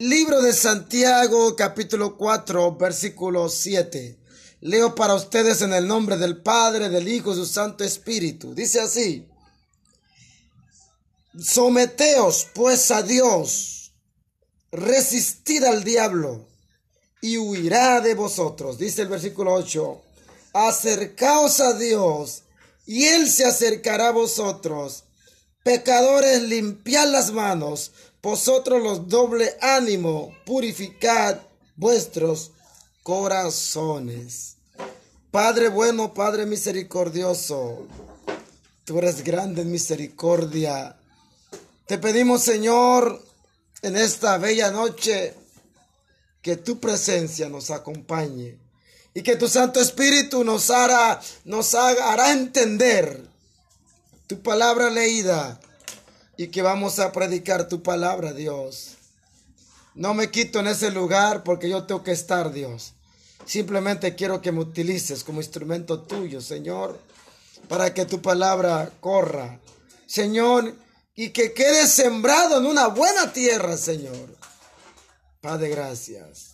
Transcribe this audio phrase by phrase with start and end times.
[0.00, 4.16] Libro de Santiago capítulo 4 versículo 7.
[4.62, 8.54] Leo para ustedes en el nombre del Padre, del Hijo y su Santo Espíritu.
[8.54, 9.28] Dice así.
[11.38, 13.92] Someteos pues a Dios,
[14.72, 16.48] resistid al diablo
[17.20, 18.78] y huirá de vosotros.
[18.78, 20.02] Dice el versículo 8.
[20.54, 22.44] Acercaos a Dios
[22.86, 25.04] y Él se acercará a vosotros.
[25.62, 27.92] Pecadores, limpiad las manos
[28.22, 31.38] vosotros los doble ánimo, purificad
[31.76, 32.52] vuestros
[33.02, 34.56] corazones.
[35.30, 37.86] Padre bueno, Padre misericordioso,
[38.84, 40.96] tú eres grande en misericordia.
[41.86, 43.24] Te pedimos, Señor,
[43.82, 45.34] en esta bella noche,
[46.42, 48.58] que tu presencia nos acompañe
[49.14, 53.28] y que tu Santo Espíritu nos hará, nos hará entender
[54.26, 55.60] tu palabra leída
[56.40, 58.92] y que vamos a predicar tu palabra, Dios.
[59.94, 62.94] No me quito en ese lugar porque yo tengo que estar, Dios.
[63.44, 66.98] Simplemente quiero que me utilices como instrumento tuyo, Señor,
[67.68, 69.60] para que tu palabra corra,
[70.06, 70.74] Señor,
[71.14, 74.34] y que quede sembrado en una buena tierra, Señor.
[75.42, 76.52] Padre, gracias.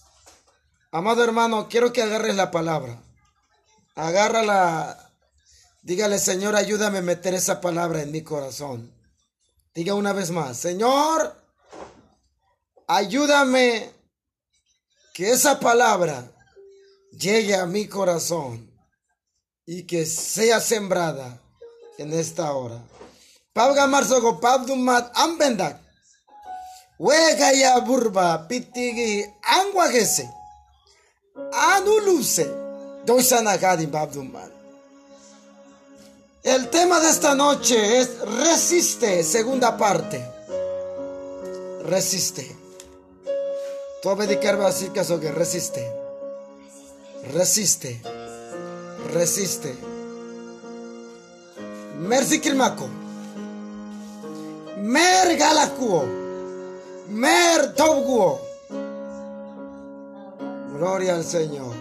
[0.90, 3.00] Amado hermano, quiero que agarres la palabra.
[3.94, 5.12] Agárrala.
[5.82, 8.95] Dígale, Señor, ayúdame a meter esa palabra en mi corazón.
[9.76, 11.36] Diga una vez más, Señor,
[12.86, 13.92] ayúdame
[15.12, 16.32] que esa palabra
[17.10, 18.70] llegue a mi corazón
[19.66, 21.38] y que sea sembrada
[21.98, 22.80] en esta hora.
[23.52, 25.78] Pabga marzogo pabdumat ambendak.
[26.98, 30.26] Wega ya burba pitigi angwagese.
[31.52, 32.48] Anuluse.
[33.04, 34.55] Doisanagadim pabdumat.
[36.46, 40.24] El tema de esta noche es resiste, segunda parte.
[41.82, 42.56] Resiste.
[44.00, 45.92] Tú dedicarme a decir caso que resiste.
[47.34, 48.00] Resiste.
[49.12, 49.74] Resiste.
[51.98, 52.86] Merci kilmako.
[54.82, 56.04] Mer galakuo.
[57.08, 58.40] Mer tobguo.
[60.76, 61.74] Gloria al Señor.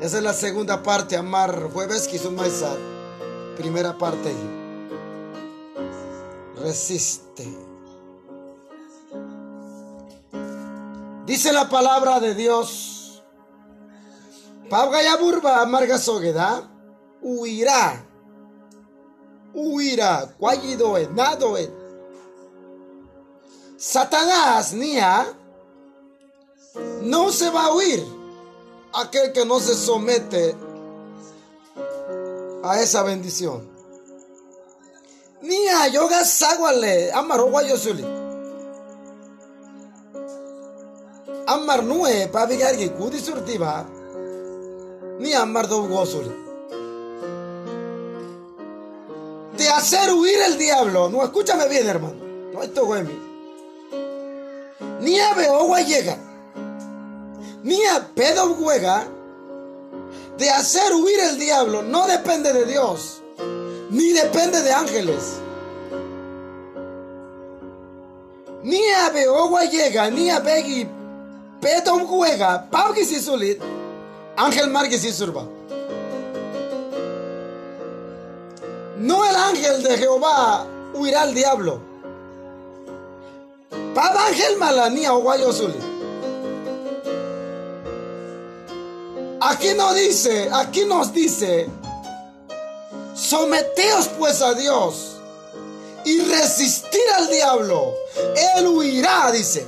[0.00, 2.95] Esa es la segunda parte, amar jueves que maizat
[3.56, 4.32] primera parte.
[6.56, 7.46] Resiste.
[11.24, 13.22] Dice la palabra de Dios.
[14.70, 16.70] Pabga burba amarga sogueda.
[17.20, 18.04] Huirá.
[19.52, 20.34] Huirá.
[20.38, 21.08] Cuayidoe.
[21.08, 21.70] Nadoe.
[23.76, 25.26] Satanás, nia.
[27.02, 28.04] No se va a huir.
[28.92, 30.65] Aquel que no se somete
[32.62, 33.68] a esa bendición.
[35.42, 38.04] Nia yoga sagwale amar yosuli.
[41.46, 43.86] Amar nue pabigargi kudi surtiva.
[45.18, 46.34] Ni amar do gosuli.
[49.56, 51.08] De hacer huir el diablo.
[51.08, 52.16] No, escúchame bien, hermano.
[52.52, 53.06] No, esto es
[55.00, 56.18] Ni a beogua llega.
[57.62, 59.06] Ni a pedo juega
[60.38, 63.22] de hacer huir el diablo no depende de Dios,
[63.90, 65.38] ni depende de ángeles.
[68.62, 70.88] Ni a Beogua llega, ni a Begi
[71.60, 73.60] Pedom juega, Pauki Sisulit,
[74.36, 75.44] Ángel Marquis Surba.
[78.98, 81.80] No el ángel de Jehová huirá al diablo.
[83.94, 85.95] Pab ángel malanía o guayosuli.
[89.40, 91.68] Aquí no dice, aquí nos dice,
[93.14, 95.16] someteos pues a Dios
[96.04, 97.94] y resistir al diablo.
[98.56, 99.66] Él huirá, dice.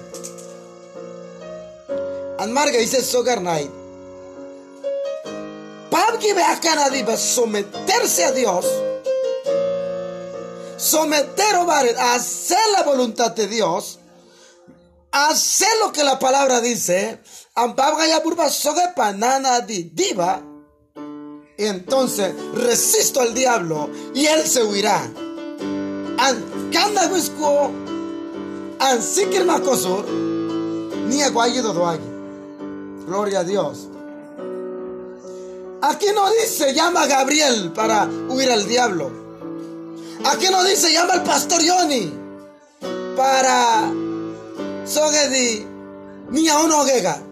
[2.38, 3.70] Anmarga dice Sogar Night.
[5.90, 8.64] Pabgi ve someterse a Dios.
[10.76, 13.97] Someter o a hacer la voluntad de Dios.
[15.26, 17.18] Hacer lo que la palabra dice
[19.92, 20.40] diva.
[21.56, 25.10] Entonces resisto al diablo y él se huirá.
[31.98, 31.98] Ni.
[33.06, 33.88] Gloria a Dios.
[35.82, 39.10] Aquí no dice llama a Gabriel para huir al diablo.
[40.26, 42.12] Aquí no dice llama al pastor Yoni
[43.16, 43.90] para
[44.88, 45.66] sogedi
[46.30, 47.22] ni a uno gega.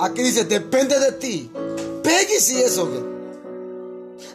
[0.00, 1.50] Aquí dice, depende de ti.
[2.02, 2.88] Peggy si eso.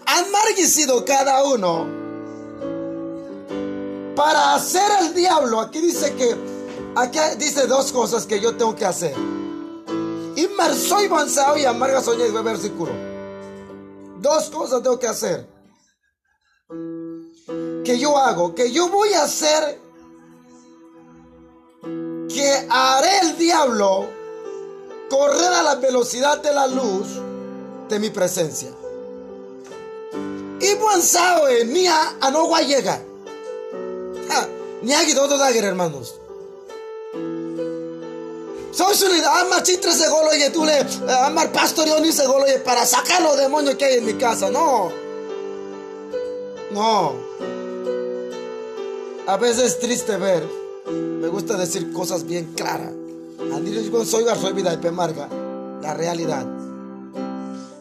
[0.06, 2.04] Han margicido cada uno.
[4.16, 6.36] para hacer el diablo, aquí dice que,
[6.96, 9.16] aquí dice dos cosas que yo tengo que hacer.
[10.36, 12.92] Inmerso y avanzado y amarga soñé, versículo.
[14.20, 15.48] Dos cosas tengo que hacer.
[17.84, 19.80] Que yo hago, que yo voy a hacer,
[22.34, 24.10] que haré el diablo
[25.10, 27.08] correr a la velocidad de la luz
[27.90, 28.70] de mi presencia.
[30.60, 33.02] Y buen sabe, ni a, a no llega.
[34.82, 36.16] Ni a todo dagger, hermanos.
[38.72, 40.80] Soy su líder, ama chitre se golo y tú le
[41.12, 44.50] amar pastor y se golo para sacar los demonios que hay en mi casa.
[44.50, 44.92] No.
[46.72, 47.14] No.
[49.28, 50.63] A veces es triste ver.
[50.86, 52.92] Me gusta decir cosas bien claras.
[54.06, 55.30] Soy soy vida de pemarga.
[55.82, 56.46] La realidad.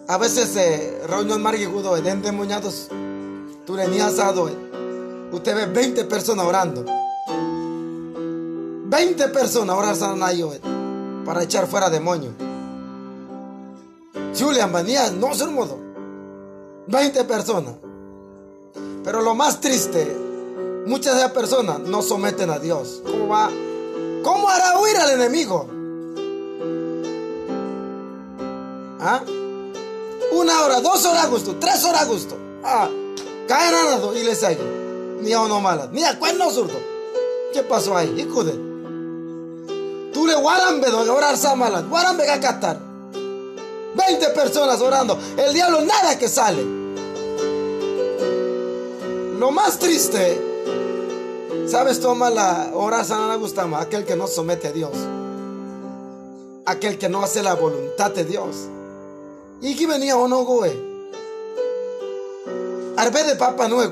[0.08, 2.88] A veces eh, reunión marguigudo de endemoniados.
[3.66, 4.48] Tú le asado.
[4.48, 4.56] Eh.
[5.32, 6.84] Usted ve 20 personas orando.
[8.86, 10.60] 20 personas orando eh,
[11.24, 12.34] para echar fuera demonios.
[14.38, 15.78] Julian venía, no un modo.
[16.88, 17.74] 20 personas.
[19.04, 20.16] Pero lo más triste,
[20.86, 23.02] muchas de esas personas no someten a Dios.
[23.04, 23.50] ¿Cómo va?
[24.22, 25.68] ¿Cómo hará huir al enemigo?
[29.00, 29.20] ¿Ah?
[30.32, 32.36] Una hora, dos horas a gusto, tres horas a gusto.
[32.64, 32.88] Ah,
[33.48, 35.22] caen a nada y le siguen.
[35.22, 36.78] Ni a uno mala, ni a cuerno zurdo.
[37.52, 38.20] ¿Qué pasó ahí?
[38.20, 38.52] Hijude.
[40.12, 42.78] Tú le guarambe orar samalas, guarambe catar.
[43.94, 45.18] 20 personas orando.
[45.36, 46.62] El diablo nada que sale.
[49.38, 50.51] Lo más triste,
[51.66, 52.00] ¿sabes?
[52.00, 54.92] Toma la hora sana gusta más aquel que no somete a Dios.
[56.66, 58.56] Aquel que no hace la voluntad de Dios.
[59.60, 60.92] Y que venía no goe.
[62.96, 63.82] Arbe de papa no.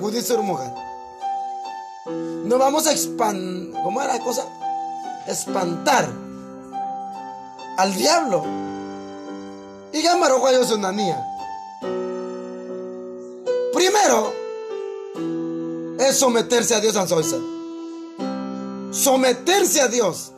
[2.45, 3.83] No vamos a espantar.
[3.83, 4.45] ¿Cómo era la cosa?
[5.27, 6.09] Espantar
[7.77, 8.45] al diablo.
[9.93, 11.27] Y llamaron a es una niña.
[13.73, 14.33] Primero
[15.99, 16.97] es someterse a Dios
[18.91, 20.33] Someterse a Dios.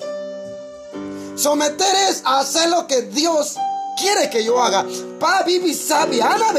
[1.36, 3.56] Someter es hacer lo que Dios
[3.98, 4.86] quiere que yo haga.
[5.18, 6.52] Pa bibi sabi ana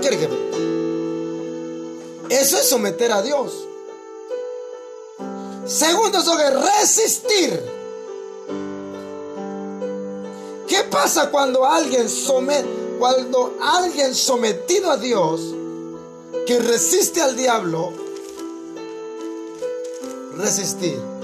[0.00, 0.28] quiere que
[2.28, 3.52] Eso es someter a Dios.
[5.66, 7.76] Segundo, eso es resistir.
[10.68, 12.68] ¿Qué pasa cuando alguien somete,
[12.98, 15.40] cuando alguien sometido a Dios
[16.46, 17.92] que resiste al diablo?
[20.36, 21.15] Resistir.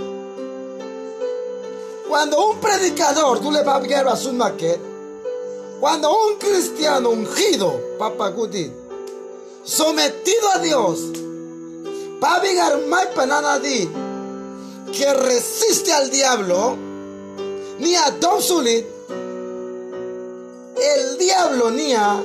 [2.13, 4.79] Cuando un predicador, tú le vas a a su maquete,
[5.81, 8.71] cuando un cristiano ungido, Papa Guti,
[9.65, 11.01] sometido a Dios,
[12.21, 13.89] Pabigar Mai Pananadi,
[14.93, 16.77] que resiste al diablo,
[17.79, 18.85] ni a Dobsulit,
[20.77, 22.23] el diablo ni a.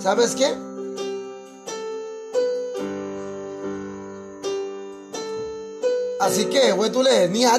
[0.00, 0.63] ¿Sabes qué?
[6.24, 7.58] Así que, güey, tú le ni a.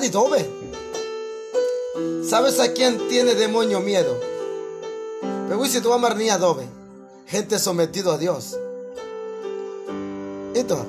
[2.28, 4.20] ¿Sabes a quién tiene demonio miedo?
[5.48, 6.66] Me voy si tú vas ni adobe.
[7.28, 8.58] Gente sometido a Dios.
[10.56, 10.84] Esto.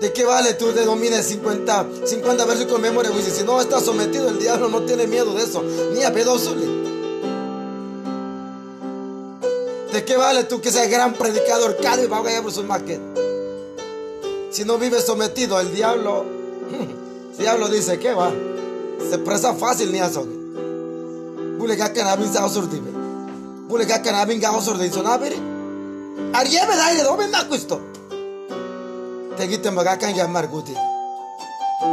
[0.00, 3.10] ¿De qué vale tú de domines 50, 50 versículos de memoria?
[3.20, 5.64] Si no estás sometido, el diablo no tiene miedo de eso.
[5.94, 6.78] Ni a pedosuli.
[9.92, 11.76] ¿De qué vale tú que seas gran predicador?
[11.82, 12.62] Cada y a por su
[14.58, 16.24] Si no vives sometido, el diablo.
[17.30, 18.32] El diablo dice, ¿qué va?
[19.08, 20.26] se presa fácil ni eso.
[21.56, 22.90] Bule ga kana bin sa osurdi be.
[23.68, 25.36] Bule ga kana bin ga osurdi so na bere.
[26.34, 27.80] Ariye me dai do na questo.
[29.36, 30.74] Te gite maga kan llamar guti.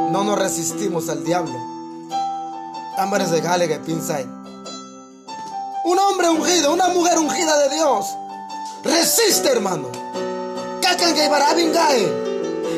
[0.09, 1.53] No nos resistimos al diablo.
[2.97, 4.25] Ambres de gale que pinsai.
[5.85, 8.07] Un hombre ungido, una mujer ungida de Dios.
[8.83, 9.87] Resiste, hermano.
[10.81, 12.24] Kakan que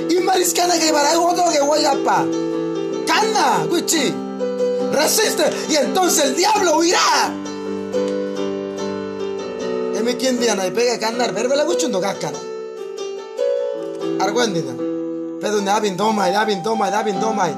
[0.08, 0.16] barabin gae.
[0.16, 2.26] Y mariscana que barabin otro que voy a pa.
[3.06, 4.28] Cana, guchi
[4.92, 7.32] resiste y entonces el diablo huirá.
[9.96, 12.38] Emi quien diana y pega canar, la guchundo gakana.
[14.20, 14.74] Arguendina.
[15.40, 17.56] Pero ne abin domai, abin domai, abin domai.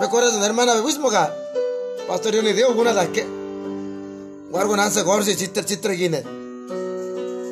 [0.00, 1.32] Recuerda hermana me wismoga.
[2.06, 3.26] Pastor yo ni dio una de que.
[4.50, 6.22] Guargo nanse gorsi chitter chitter gine.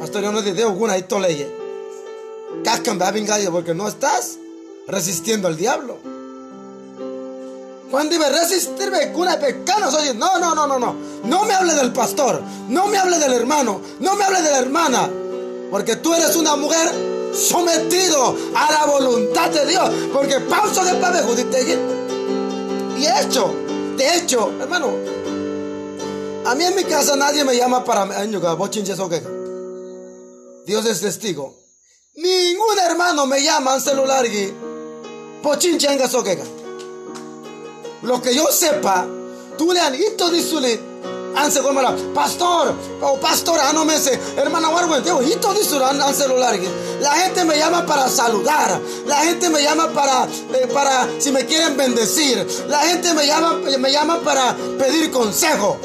[0.01, 1.56] Pastor yo no te dio una y toleye.
[2.65, 4.39] Cascan babin gallo porque no estás
[4.87, 5.99] resistiendo al diablo.
[7.91, 10.95] Cuando iba resistirme cuna pecanos, oye, no, no, no, no, no.
[11.25, 14.59] No me hable del pastor, no me hable del hermano, no me hable de la
[14.59, 15.09] hermana.
[15.71, 16.91] Porque tú eres una mujer
[17.33, 19.91] sometido a la voluntad de Dios.
[20.13, 21.35] Porque pausa de pabejo
[22.99, 23.55] Y hecho,
[23.97, 24.91] de hecho, hermano,
[26.45, 28.25] a mí en mi casa nadie me llama para
[30.65, 31.66] Dios es testigo.
[32.17, 34.51] Ningún hermano me llama en celular y
[38.01, 39.07] Lo que yo sepa,
[39.59, 40.17] tú le han ido
[41.37, 41.61] anse
[42.15, 44.19] pastor o pastora no me sé.
[44.35, 44.71] Hermana
[45.05, 46.59] tengo y todo an celular
[47.03, 48.81] la gente me llama para saludar.
[49.07, 52.47] La gente me llama para eh, para si me quieren bendecir.
[52.69, 55.79] La gente me llama me llama para pedir consejo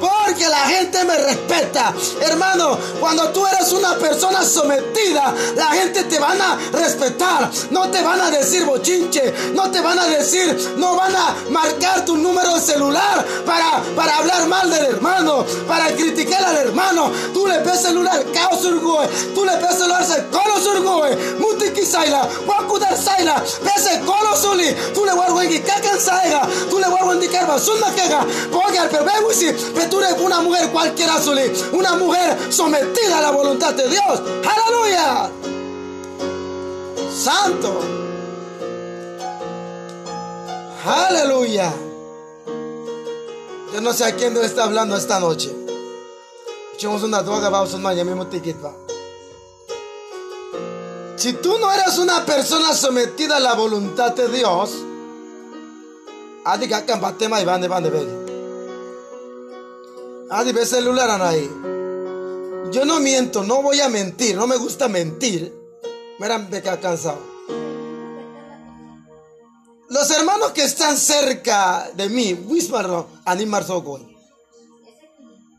[0.00, 1.94] porque la gente me respeta.
[2.20, 7.50] Hermano, cuando tú eres una persona sometida, la gente te van a respetar.
[7.70, 12.04] No te van a decir bochinche, no te van a decir, no van a marcar
[12.04, 17.10] tu número de celular para, para hablar mal del hermano, para criticar al hermano.
[17.32, 22.28] Tú le ves celular, caos urgoe, tú le ves celular, se colo surgoe, mutiki saila,
[22.46, 27.20] wakudar saila, pese colo suli, tú le guardo en kakan saiga, tú le guardo en
[27.20, 29.52] dikarba, sunna kega, porque al perbebusi,
[29.88, 31.18] tú eres una mujer cualquiera,
[31.72, 34.22] una mujer sometida a la voluntad de Dios.
[34.44, 35.30] Aleluya.
[37.14, 37.80] Santo.
[40.84, 41.72] Aleluya.
[43.72, 45.54] Yo no sé a quién Dios está hablando esta noche.
[46.74, 48.26] Echemos una droga, vamos a mismo
[51.16, 54.70] Si tú no eres una persona sometida a la voluntad de Dios,
[56.44, 56.86] adiga
[57.40, 58.17] y van de van de
[60.30, 61.48] Ah, de celular ahí.
[62.70, 65.54] Yo no miento, no voy a mentir, no me gusta mentir.
[66.18, 67.18] Mira, me cansado.
[69.88, 74.06] Los hermanos que están cerca de mí, Wismarno, animar soy.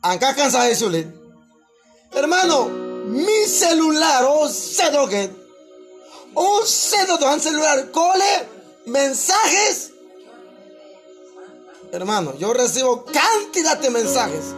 [0.03, 1.07] Acá cansa de
[2.11, 5.31] Hermano, mi celular, oh cedo que,
[6.35, 8.47] oh cedo de celular, cole
[8.85, 9.88] mensajes
[11.91, 14.53] Hermano, yo recibo cantidad de mensajes.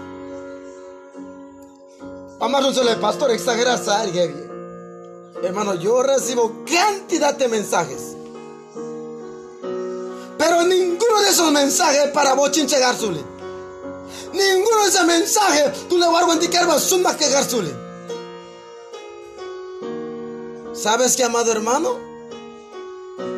[2.40, 2.64] Vamos a
[3.00, 4.02] pastor, exageras a
[5.42, 8.18] Hermano, yo recibo cantidad de mensajes.
[10.38, 13.24] Pero ninguno de esos mensajes para bochinche Garzuli.
[14.34, 17.74] Ninguno de esos mensajes tú le vas a indicar más que Garzuli.
[20.74, 22.11] ¿Sabes qué, amado hermano?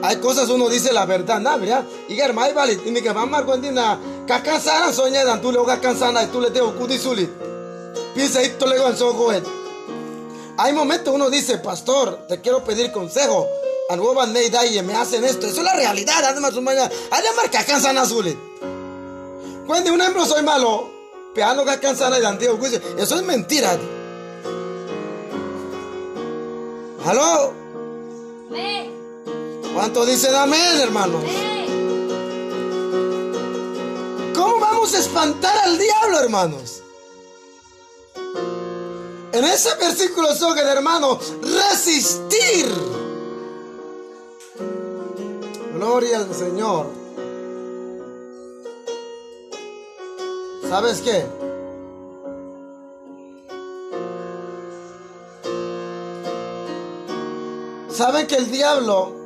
[0.04, 1.58] Hay cosas uno dice la verdad, ¿no?
[1.58, 1.86] ¿verdad?
[2.10, 3.98] Y que hermano, vale, y que va a cuando na
[4.28, 7.30] cansada soñada, tú le vas cansada y tú le tengo kudisuli.
[8.14, 9.02] Piensa y tú le vas
[10.58, 13.48] Hay momentos uno dice, pastor, te quiero pedir consejo.
[13.90, 15.46] A nueva neida y me hacen esto.
[15.46, 18.38] Eso es la realidad, además, además que cansada azul.
[19.68, 20.90] Cuando un ejemplo soy malo,
[21.34, 22.58] peano que cansada y antiguo,
[22.98, 23.78] eso es mentira.
[27.06, 27.54] ¿Aló?
[29.74, 31.24] ¿Cuánto dicen amén, hermanos?
[34.36, 36.84] ¿Cómo vamos a espantar al diablo, hermanos?
[39.32, 42.68] En ese versículo que hermano, resistir.
[45.74, 46.86] Gloria al Señor.
[50.70, 51.26] ¿Sabes qué?
[57.90, 59.23] ¿Saben que el diablo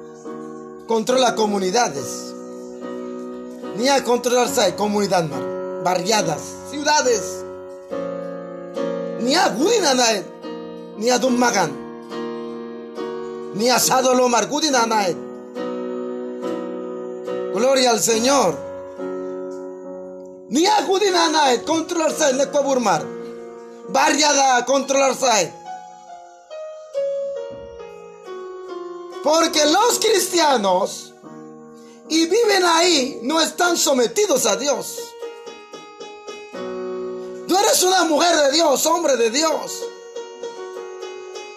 [0.88, 2.34] controla comunidades.
[3.77, 5.25] Ni a controlarse comunidad
[5.84, 6.41] barriadas,
[6.72, 7.44] ciudades.
[9.20, 10.25] Ni a Guinanaet,
[10.98, 11.72] ni a Dummagan,
[13.56, 15.17] ni a Sadolo Margudinanaet.
[17.53, 18.58] Gloria al Señor.
[20.50, 23.03] Ni a Gudinanaet, controlarse en Ecuaburmar.
[23.89, 25.53] Barriada, controlarse.
[29.28, 31.14] Porque los cristianos
[32.08, 35.00] y viven ahí no están sometidos a Dios.
[37.46, 39.84] Tú eres una mujer de Dios, hombre de Dios.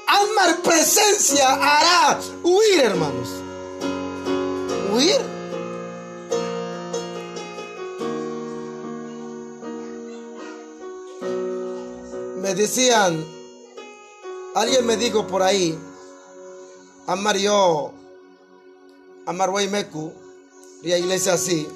[0.08, 3.28] Amar presencia hará huir, hermanos.
[4.92, 5.20] Huir.
[12.38, 13.24] Me decían,
[14.56, 15.78] alguien me dijo por ahí,
[17.10, 17.90] Amar yo,
[19.26, 20.12] Amar Meku,
[20.84, 21.66] y iglesia así.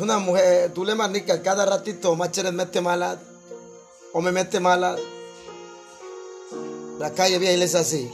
[0.00, 3.20] Una mujer, tú le manicas cada ratito, Macheres mete mala,
[4.12, 4.96] o me mete mala.
[6.98, 8.10] La calle vía iglesia así.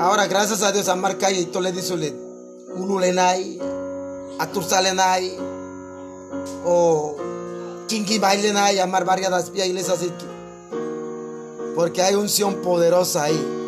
[0.00, 1.92] Ahora, gracias a Dios, Amar calle y le dices,
[2.74, 3.60] Ululenay,
[4.40, 5.38] Atursalenay,
[6.64, 7.14] o
[7.86, 10.10] Kingi bailen a llamar varias las iglesias así.
[11.74, 13.60] Porque hay unción poderosa ahí.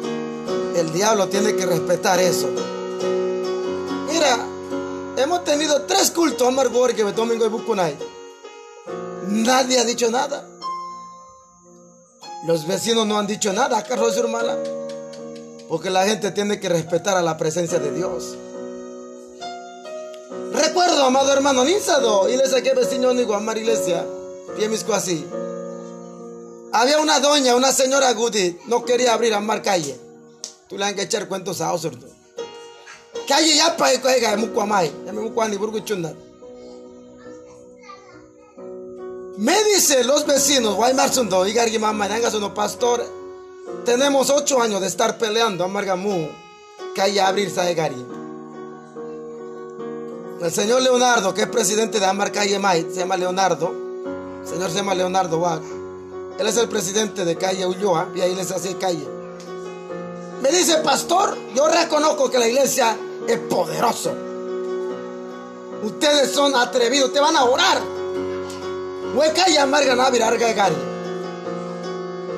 [0.76, 2.48] El diablo tiene que respetar eso.
[4.08, 4.38] Mira,
[5.16, 7.96] hemos tenido tres cultos Amar que domingo y Bucunay.
[9.28, 10.46] Nadie ha dicho nada.
[12.46, 14.56] Los vecinos no han dicho nada, Carlos hermana.
[15.68, 18.36] Porque la gente tiene que respetar a la presencia de Dios.
[20.52, 24.06] Recuerdo, amado hermano, Ninsado, iglesia que vecino ni iglesia,
[24.56, 25.26] piemisco así.
[26.72, 29.98] Había una doña, una señora Gudi, no quería abrir a mar calle.
[30.68, 32.06] Tú le han que echar cuentos a Osordo.
[33.26, 35.78] Calle ya para que ya me ni burgo
[39.36, 43.04] Me dice los vecinos, Guaymar Sundo, Igargi Mamá, no pastor,
[43.84, 46.28] tenemos ocho años de estar peleando a Margamú,
[46.94, 48.06] que hay abrir Saegari.
[50.40, 53.72] El señor Leonardo, que es presidente de Amar Calle May, se llama Leonardo,
[54.42, 55.85] el señor se llama Leonardo Wag.
[56.38, 59.08] Él es el presidente de Calle Ulloa, y ahí les hace calle.
[60.42, 64.12] Me dice, pastor, yo reconozco que la iglesia es poderoso.
[65.82, 67.80] Ustedes son atrevidos, te van a orar.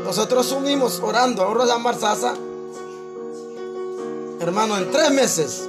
[0.04, 2.34] Nosotros unimos orando, ahora llamar Sasa.
[4.40, 5.68] Hermano, en tres meses,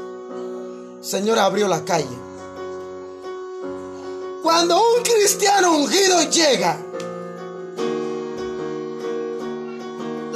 [1.01, 2.17] Señor abrió la calle.
[4.43, 6.79] Cuando un cristiano ungido llega,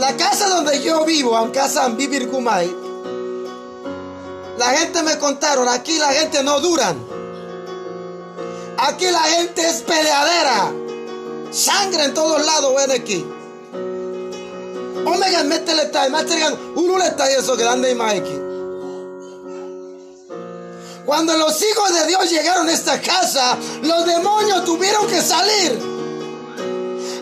[0.03, 2.29] la casa donde yo vivo, en casa Vivir
[4.57, 6.97] la gente me contaron, aquí la gente no duran.
[8.77, 10.73] Aquí la gente es peleadera.
[11.51, 13.25] Sangre en todos lados, ven aquí.
[15.05, 16.07] Omega, métele está,
[16.75, 18.39] uno le está eso que dan de aquí.
[21.05, 25.92] Cuando los hijos de Dios llegaron a esta casa, los demonios tuvieron que salir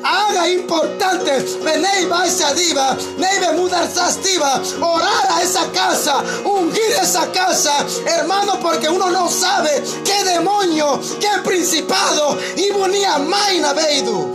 [0.03, 1.31] haga importante,
[1.63, 8.89] venei a diva, neive mudar sastiva, orar a esa casa, ungir esa casa, hermano, porque
[8.89, 14.33] uno no sabe qué demonio, qué principado, y bonía maina veidu.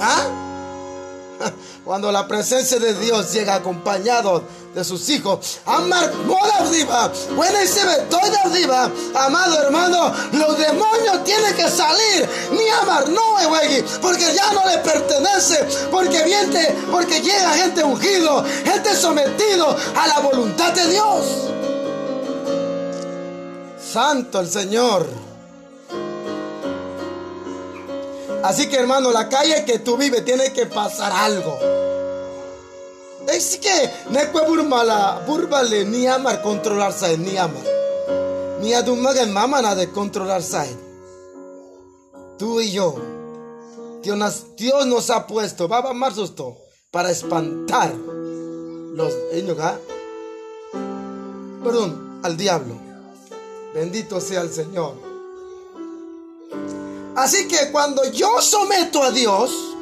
[0.00, 0.24] ¿Ah?
[1.84, 4.44] Cuando la presencia de Dios llega acompañado
[4.76, 5.58] de sus hijos.
[5.64, 6.12] Amar
[6.70, 7.10] diva.
[7.34, 8.90] Buena y se ve toda diva.
[9.14, 12.28] Amado hermano, los demonios tienen que salir.
[12.52, 13.22] Ni amar no,
[14.02, 15.66] porque ya no le pertenece.
[15.90, 21.26] Porque viene, porque llega gente ungido, gente sometido a la voluntad de Dios.
[23.80, 25.06] Santo el Señor.
[28.42, 31.58] Así que hermano, la calle que tú vives tiene que pasar algo.
[33.28, 37.62] Es que no puede burmala, burbale ni amar controlar ni amar.
[38.60, 40.42] Ni a tu mamá nada de controlar.
[42.38, 42.94] Tú y yo.
[44.02, 46.56] Dios nos, Dios nos ha puesto, va a amar susto,
[46.92, 49.12] para espantar los
[49.60, 49.78] ¿ah?
[51.64, 52.76] Perdón, al diablo.
[53.74, 54.94] Bendito sea el Señor.
[57.16, 59.75] Así que cuando yo someto a Dios,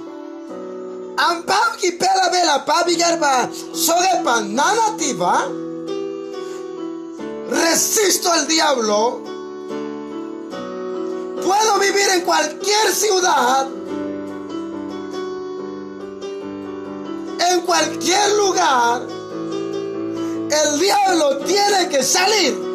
[1.16, 5.48] ampam pela vela pabi garba soge nanativa,
[7.50, 9.22] resisto al diablo,
[11.42, 13.68] puedo vivir en cualquier ciudad,
[17.50, 19.03] en cualquier lugar,
[20.50, 22.74] el diablo tiene que salir.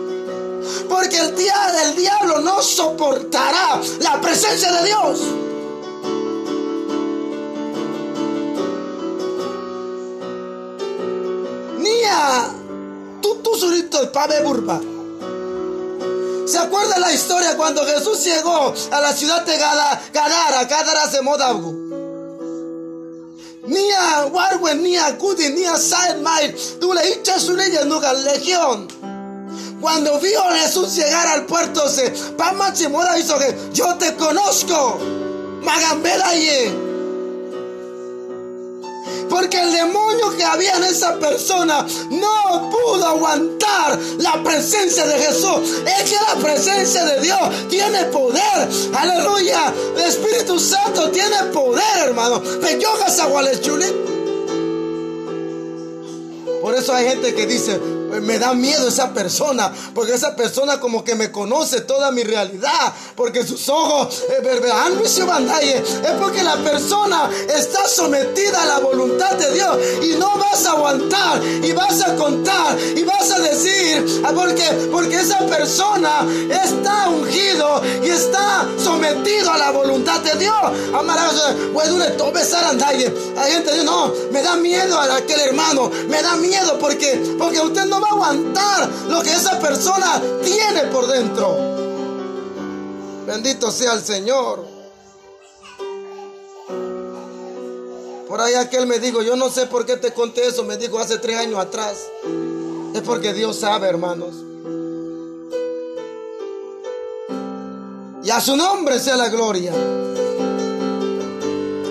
[0.87, 5.48] Porque el, día, el diablo no soportará la presencia de Dios.
[13.63, 14.79] El pave burba.
[16.45, 20.63] ¿Se acuerda la historia cuando Jesús llegó a la ciudad de Gadara?
[20.63, 21.71] Gadara se modabu.
[23.67, 26.55] Nia warwen, nia kudi, nia said mail.
[26.79, 27.71] Tú le echas su ley
[28.25, 28.87] legión.
[29.79, 32.73] Cuando vio a Jesús llegar al puerto, se Pama
[33.17, 34.97] hizo que yo te conozco.
[35.61, 36.35] Magambela
[39.29, 45.83] porque el demonio que había en esa persona no pudo aguantar la presencia de Jesús.
[45.85, 47.39] Es que la presencia de Dios
[47.69, 48.69] tiene poder.
[48.93, 49.73] Aleluya.
[49.95, 52.41] El Espíritu Santo tiene poder, hermano.
[56.61, 57.79] Por eso hay gente que dice,
[58.21, 62.93] me da miedo esa persona, porque esa persona como que me conoce toda mi realidad,
[63.15, 70.17] porque sus ojos, es porque la persona está sometida a la voluntad de Dios y
[70.17, 75.15] no vas a aguantar y vas a contar y vas a decir, ah, porque, porque
[75.15, 76.25] esa persona
[76.63, 80.55] está ungido y está sometido a la voluntad de Dios.
[81.73, 81.89] Pues
[83.37, 87.85] Hay gente no, me da miedo a aquel hermano, me da miedo porque, porque usted
[87.85, 91.55] no va a aguantar lo que esa persona tiene por dentro.
[93.25, 94.65] Bendito sea el Señor.
[98.27, 100.99] Por ahí aquel me dijo, yo no sé por qué te conté eso, me dijo
[100.99, 101.97] hace tres años atrás.
[102.93, 104.35] Es porque Dios sabe, hermanos.
[108.23, 109.73] Y a su nombre sea la gloria.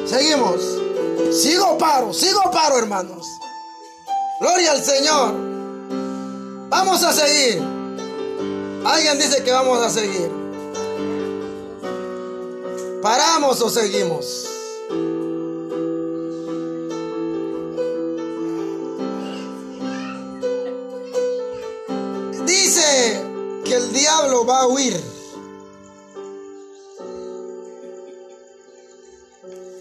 [0.06, 0.60] Seguimos.
[1.32, 3.26] Sigo paro, sigo paro, hermanos.
[4.40, 5.47] Gloria al Señor.
[6.68, 7.62] Vamos a seguir.
[8.84, 10.30] Alguien dice que vamos a seguir.
[13.02, 14.48] ¿Paramos o seguimos?
[23.78, 25.00] el diablo va a huir.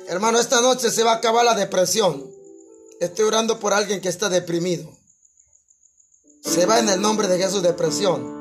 [0.07, 2.31] Hermano, esta noche se va a acabar la depresión.
[2.99, 4.89] Estoy orando por alguien que está deprimido.
[6.47, 8.37] Se va en el nombre de Jesús depresión.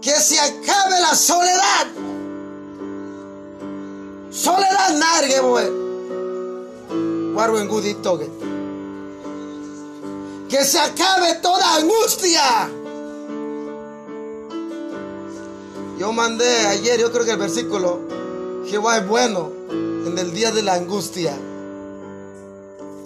[0.00, 1.86] Que se acabe la soledad.
[4.30, 5.64] Soledad nargue, boy.
[7.60, 8.20] en gudito.
[10.48, 12.70] Que se acabe toda angustia.
[15.98, 18.00] Yo mandé ayer, yo creo que el versículo,
[18.66, 21.36] Jehová es bueno en el día de la angustia.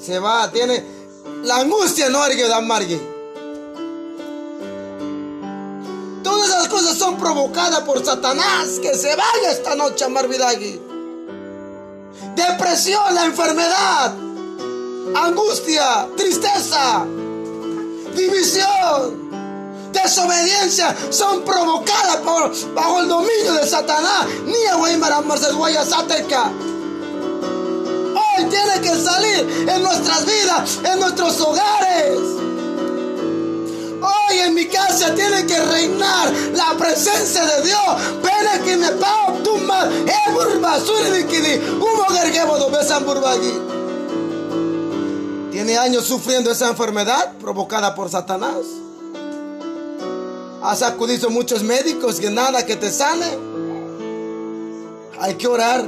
[0.01, 0.94] Se va, tiene
[1.45, 3.01] la angustia no hay que dar margue.
[6.23, 8.79] Todas esas cosas son provocadas por Satanás.
[8.81, 10.81] Que se vaya esta noche a Marvidagui.
[12.35, 14.15] Depresión, la enfermedad,
[15.15, 17.05] angustia, tristeza,
[18.17, 19.25] división
[19.95, 24.27] desobediencia son provocadas por, bajo el dominio de Satanás.
[24.45, 24.67] Ni
[28.37, 32.19] Hoy tiene que salir en nuestras vidas, en nuestros hogares.
[34.01, 37.81] Hoy en mi casa tiene que reinar la presencia de Dios.
[38.65, 38.87] Que me
[43.05, 43.53] burbagi.
[45.51, 48.61] Tiene años sufriendo esa enfermedad provocada por Satanás.
[50.63, 53.27] Has acudido muchos médicos que nada que te sane.
[55.21, 55.85] Hay que orar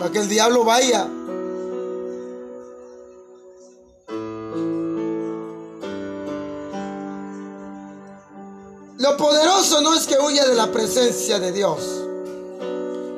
[0.00, 1.06] para que el diablo vaya.
[8.96, 11.82] Lo poderoso no es que huya de la presencia de Dios.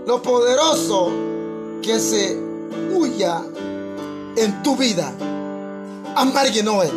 [0.09, 1.12] Lo poderoso
[1.83, 2.37] que se
[2.92, 3.45] huya
[4.35, 5.12] en tu vida.
[6.16, 6.90] Amargue no es.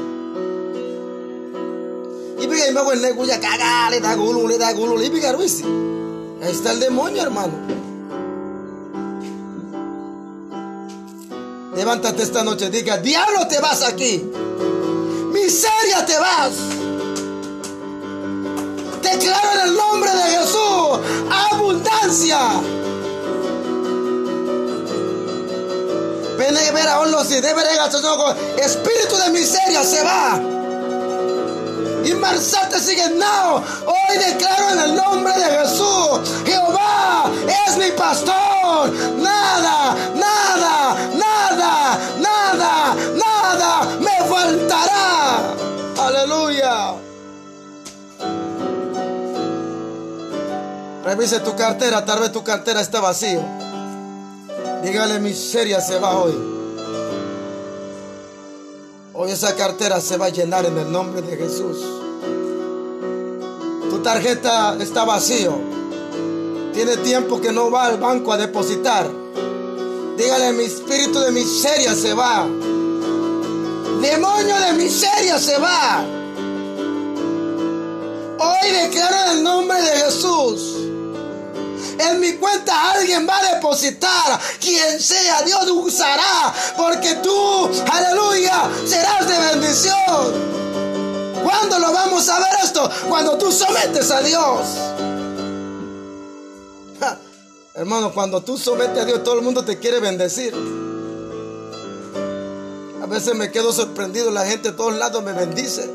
[6.42, 7.95] Ahí está el demonio, hermano.
[11.76, 14.24] Levántate esta noche, diga, diablo te vas aquí.
[15.34, 16.54] Miseria te vas.
[19.02, 21.00] Declaro en el nombre de Jesús
[21.52, 22.40] abundancia.
[28.58, 30.56] Espíritu de miseria se va
[32.06, 33.56] y Marsate sigue no.
[33.56, 37.32] Hoy declaro en el nombre de Jesús, Jehová
[37.68, 38.92] es mi pastor.
[39.18, 40.96] Nada, nada,
[42.56, 45.56] nada, nada me faltará.
[45.98, 46.94] Aleluya.
[51.04, 53.42] Revise tu cartera, tal vez tu cartera está vacío.
[54.82, 56.34] Dígale, miseria se va hoy.
[59.14, 61.78] Hoy esa cartera se va a llenar en el nombre de Jesús.
[63.90, 65.58] Tu tarjeta está vacío.
[66.74, 69.25] Tiene tiempo que no va al banco a depositar.
[70.18, 72.48] Dígale, mi espíritu de miseria se va.
[74.02, 76.04] Demonio de miseria se va.
[78.38, 80.86] Hoy declaro en el nombre de Jesús
[82.00, 84.40] en mi cuenta alguien va a depositar.
[84.60, 86.54] Quien sea, Dios usará.
[86.78, 90.56] Porque tú, aleluya, serás de bendición.
[91.44, 92.90] ¿Cuándo lo vamos a ver esto?
[93.08, 94.95] Cuando tú sometes a Dios.
[97.76, 100.56] Hermano, cuando tú sometes a Dios, todo el mundo te quiere bendecir.
[103.04, 105.92] A veces me quedo sorprendido, la gente de todos lados me bendice.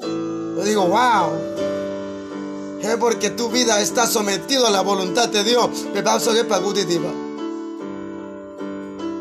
[0.00, 1.32] Yo digo, wow.
[2.80, 5.68] Es porque tu vida está sometida a la voluntad de Dios.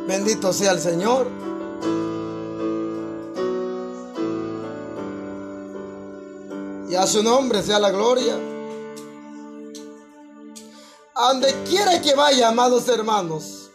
[0.08, 1.28] Bendito sea el Señor.
[6.90, 8.49] Y a su nombre sea la gloria.
[11.20, 13.70] Donde quiera que vaya, amados hermanos,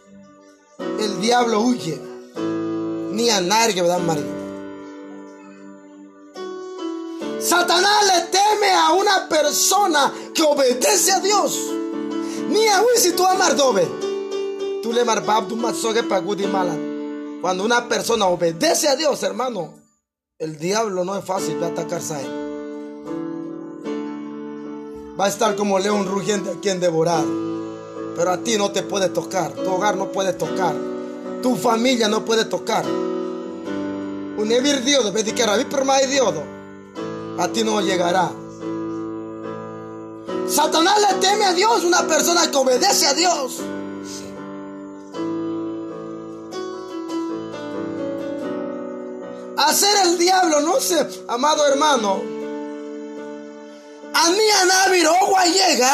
[0.79, 2.01] el diablo huye.
[3.11, 4.25] Ni a nadie, ¿verdad, María?
[7.39, 11.55] Satanás le teme a una persona que obedece a Dios.
[12.49, 13.87] Ni a si tú amas dobe.
[14.81, 16.75] Tú le marpab tu mazogue pagudi mala.
[17.41, 19.75] Cuando una persona obedece a Dios, hermano,
[20.39, 22.44] el diablo no es fácil de atacarse a él.
[25.19, 27.23] Va a estar como león rugiente a quien devorar.
[28.15, 29.51] Pero a ti no te puede tocar.
[29.51, 30.75] Tu hogar no puede tocar.
[31.41, 32.85] Tu familia no puede tocar.
[32.85, 36.43] Un Dios, Dios
[37.37, 38.31] a ti no llegará.
[40.47, 43.61] Satanás le teme a Dios, una persona que obedece a Dios.
[49.57, 52.34] Hacer el diablo, no sé, amado hermano.
[54.17, 54.65] A mí a
[55.45, 55.93] llega.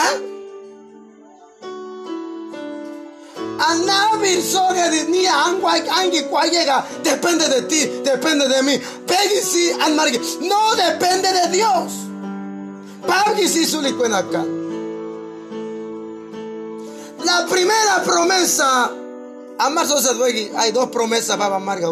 [3.59, 6.85] A Navir soge ni angi llega.
[7.03, 8.79] Depende de ti, depende de mí.
[9.07, 9.71] Peggy si
[10.41, 11.93] No depende de Dios.
[13.07, 13.65] Pagui si
[14.13, 14.45] acá.
[17.25, 18.91] La primera promesa.
[19.57, 19.87] Amar
[20.57, 21.87] Hay dos promesas para Marga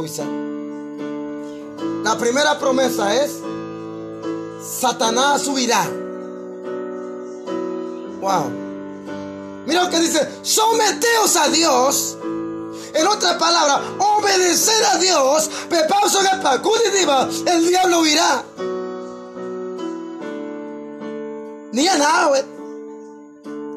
[2.04, 3.32] La primera promesa es
[4.62, 6.09] Satanás subirá.
[8.20, 8.50] Wow.
[9.66, 12.18] Mira lo que dice, someteos a Dios.
[12.94, 15.50] En otra palabra, obedecer a Dios.
[17.46, 18.44] El diablo huirá.
[21.72, 22.44] Ni a nada,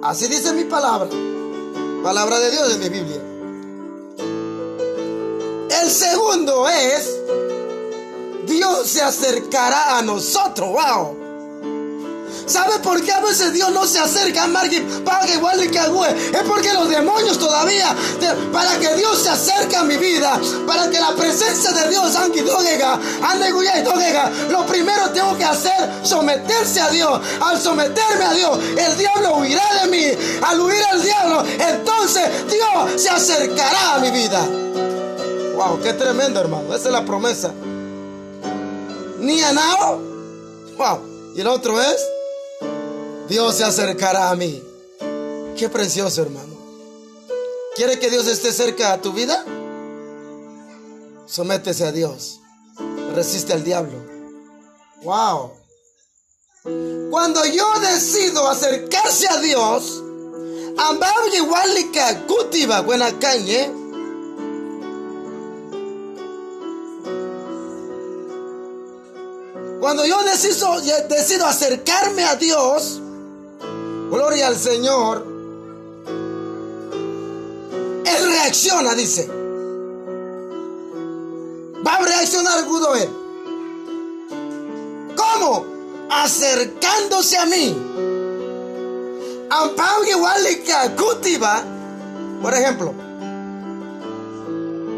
[0.03, 1.09] Así dice mi palabra.
[2.03, 3.21] Palabra de Dios en mi Biblia.
[5.81, 7.21] El segundo es,
[8.47, 10.71] Dios se acercará a nosotros.
[10.71, 11.22] Wow.
[12.47, 14.87] ¿Sabe por qué a veces Dios no se acerca a Margin
[15.35, 17.95] igual que Es porque los demonios todavía,
[18.53, 22.13] para que Dios se acerque a mi vida, para que la presencia de Dios,
[24.51, 27.21] lo primero tengo que hacer, someterse a Dios.
[27.41, 30.05] Al someterme a Dios, el diablo huirá de mí.
[30.43, 34.47] Al huir el diablo, entonces Dios se acercará a mi vida.
[35.55, 36.75] Wow, qué tremendo, hermano.
[36.75, 37.53] Esa es la promesa.
[39.19, 40.01] Ni a nao.
[40.77, 41.33] Wow.
[41.35, 41.97] Y el otro es
[43.33, 44.63] Dios se acercará a mí.
[45.57, 46.55] Qué precioso, hermano.
[47.75, 49.43] ¿Quiere que Dios esté cerca a tu vida?
[51.25, 52.41] Sométese a Dios.
[53.15, 53.95] Resiste al diablo.
[55.03, 55.53] Wow.
[57.11, 60.03] Cuando yo decido acercarse a Dios,
[62.85, 63.73] buena cañe.
[69.81, 73.01] Cuando yo decido, decido acercarme a Dios,
[74.13, 75.25] Gloria al Señor.
[78.05, 79.27] Él reacciona, dice.
[81.85, 83.09] Va a reaccionar Gudoel.
[85.17, 85.65] ¿Cómo?
[86.11, 87.75] Acercándose a mí.
[92.43, 92.93] Por ejemplo,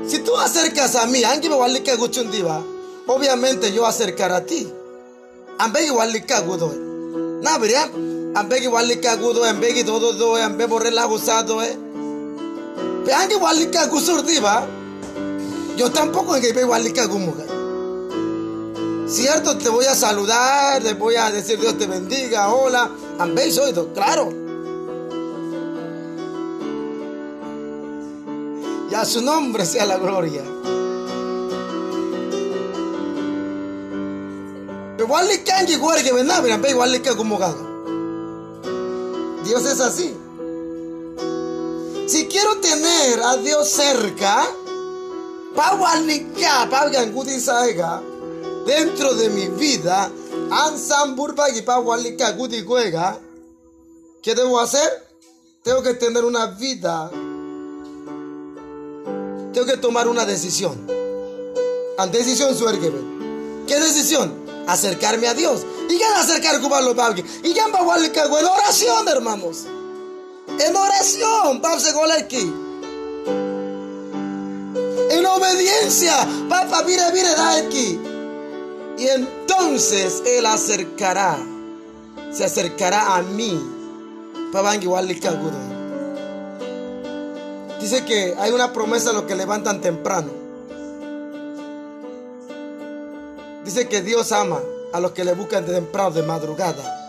[0.08, 1.22] si tú acercas a mí,
[3.06, 4.68] obviamente yo acercar a ti.
[5.58, 6.82] Ambe igual Gudoel.
[8.34, 11.76] Ambegi walika gudo ambegi todo do ambe borre la gusado eh.
[13.04, 14.66] Peangi walika gusurdiva
[15.76, 17.44] yo tampoco en que walika gumuga
[19.06, 22.90] cierto te voy a saludar te voy a decir Dios te bendiga hola.
[23.18, 24.32] Ambe soy claro.
[28.90, 30.42] Y a su nombre sea la gloria.
[34.98, 37.54] Igual le cangi guargue venabra ambe igual le gumuga
[39.44, 40.14] Dios es así.
[42.06, 44.46] Si quiero tener a Dios cerca,
[48.66, 50.10] dentro de mi vida,
[54.22, 55.04] ¿qué debo hacer?
[55.62, 57.10] Tengo que tener una vida.
[59.52, 60.86] Tengo que tomar una decisión.
[62.10, 62.54] Decisión.
[63.66, 64.34] ¿Qué decisión?
[64.66, 65.64] Acercarme a Dios.
[65.88, 67.24] Y ya acercar los balgue.
[67.42, 67.66] Y ya
[68.38, 69.66] en oración, hermanos.
[70.58, 72.52] En oración, a aquí.
[75.10, 78.00] En obediencia, papá, mire, mire, da aquí.
[78.96, 81.36] Y entonces Él acercará,
[82.32, 83.60] se acercará a mí.
[84.52, 85.08] Papá, igual
[87.80, 90.30] Dice que hay una promesa a los que levantan temprano.
[93.64, 94.60] Dice que Dios ama
[94.94, 97.00] a los que le buscan de temprano, de madrugada.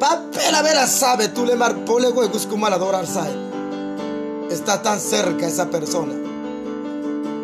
[0.00, 3.04] Papel a ver sabe, tú le marpole y buscuma la adorar
[4.50, 6.14] Está tan cerca esa persona.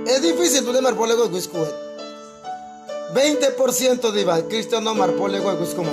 [0.07, 1.67] Es difícil tú le marpole buscuma.
[3.13, 5.91] 20% de Iba, Cristiano marpole y buscuma.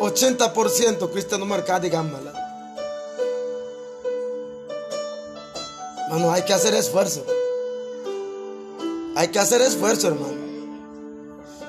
[0.00, 2.32] 80% Cristiano marcadi gamala.
[6.08, 7.22] Mano, hay que hacer esfuerzo.
[9.14, 10.41] Hay que hacer esfuerzo, hermano.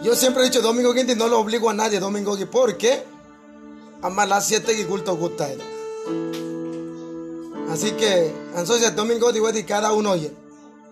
[0.04, 2.52] Yo siempre he dicho domingo quinto no lo obligo a nadie domingo quinto.
[2.52, 3.04] ¿Por qué?
[4.02, 5.62] A más las 7 y culto gusta él.
[7.70, 10.32] Así que, entonces domingo de cada uno oye.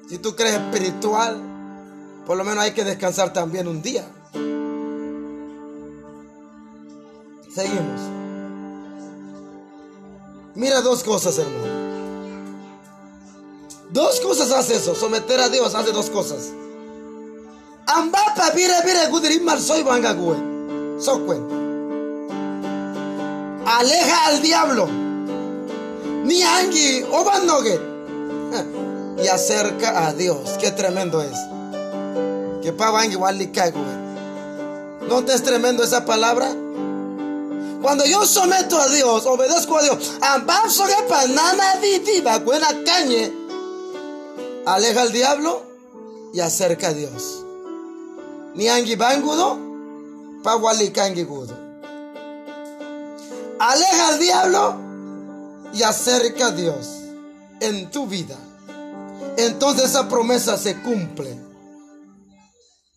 [0.08, 1.40] Si tú crees espiritual,
[2.26, 4.08] por lo menos hay que descansar también un día.
[7.54, 8.02] Seguimos.
[10.56, 11.82] Mira dos cosas, hermano.
[13.92, 14.96] Dos cosas hace eso.
[14.96, 16.54] Someter a Dios hace dos cosas.
[17.88, 20.40] Ambapa vire vire gudirim mal soy banga güey.
[23.66, 24.88] Aleja al diablo.
[26.24, 27.80] Ni angi obanogue.
[29.24, 30.58] Y acerca a Dios.
[30.60, 31.38] Qué tremendo es.
[32.64, 33.52] Que pa angi wali.
[35.08, 36.50] ¿No te es tremendo esa palabra?
[37.82, 43.42] Cuando yo someto a Dios, obedezco a Dios, ambapso que panana vitiva, buena cañe
[44.66, 45.64] aleja al diablo
[46.34, 47.41] y acerca a Dios.
[48.56, 49.58] Ni angi bangudo,
[51.26, 51.58] gudo.
[53.60, 54.76] Aleja al diablo
[55.74, 56.88] y acerca a Dios
[57.62, 58.38] en tu vida.
[59.38, 61.40] Entonces esa promesa se cumple.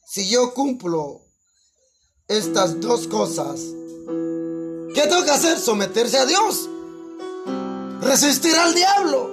[0.07, 1.21] Si yo cumplo
[2.29, 3.61] estas dos cosas,
[4.95, 5.59] ¿qué tengo que hacer?
[5.59, 6.69] Someterse a Dios.
[8.01, 9.31] Resistir al diablo.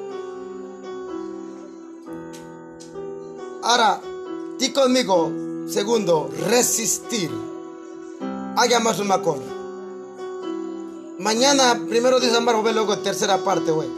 [3.64, 4.02] Ahora,
[4.58, 5.32] di conmigo,
[5.72, 7.32] segundo, resistir.
[8.58, 9.40] Haga más macón.
[11.20, 13.90] Mañana, primero de San Marzo, luego tercera parte, güey.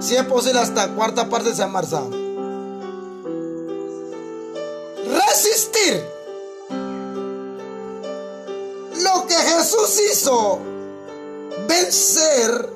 [0.00, 1.72] Si es posible, hasta cuarta parte de San.
[5.04, 6.04] Resistir.
[9.02, 10.58] Lo que Jesús hizo,
[11.68, 12.72] vencer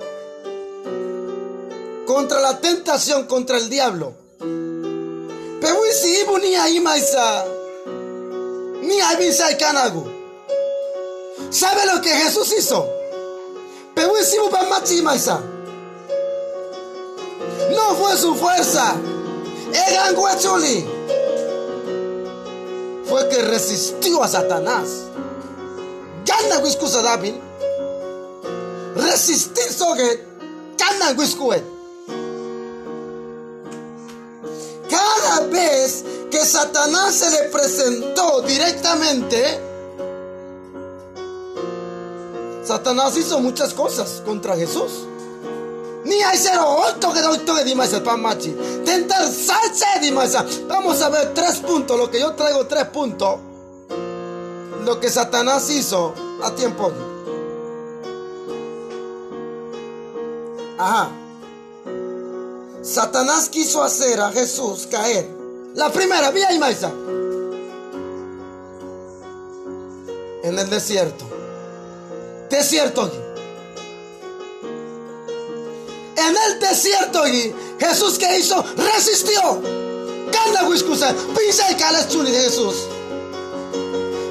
[2.06, 4.28] contra la tentación, contra el diablo
[5.60, 7.44] Pewisi ni ahí maisa.
[8.88, 10.10] Ni ahí canago.
[11.50, 12.88] ¿Sabe lo que Jesús hizo?
[13.94, 14.38] Pewisi
[14.70, 15.42] machi maisa.
[17.70, 18.96] No fue su fuerza.
[19.88, 20.86] Egan guacholi.
[23.04, 24.88] Fue que resistió a Satanás.
[26.24, 27.38] Gana wiskusa dabin.
[28.96, 30.24] Resistir soge.
[30.78, 31.62] Gana wiskuet.
[34.88, 36.04] Cada vez
[36.38, 39.60] que Satanás se le presentó directamente,
[42.64, 45.04] Satanás hizo muchas cosas contra Jesús.
[46.04, 48.56] Ni hay cero otro que otro que dimas el pan machi.
[48.84, 50.12] Tentar salsa de
[50.68, 51.98] Vamos a ver tres puntos.
[51.98, 53.40] Lo que yo traigo tres puntos.
[54.84, 56.92] Lo que Satanás hizo a tiempo.
[60.78, 61.10] Ajá.
[62.80, 65.37] Satanás quiso hacer a Jesús caer.
[65.78, 66.80] La primera, vía y maíz.
[70.42, 71.24] En el desierto.
[72.50, 73.08] Desierto.
[76.16, 77.22] En el desierto,
[77.78, 79.62] Jesús que hizo, resistió.
[80.32, 81.76] Canda Wiscusa, pisa y
[82.32, 82.88] de Jesús.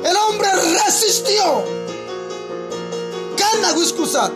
[0.04, 0.50] El hombre
[0.86, 1.64] resistió.
[3.38, 4.34] Canda Wiscusa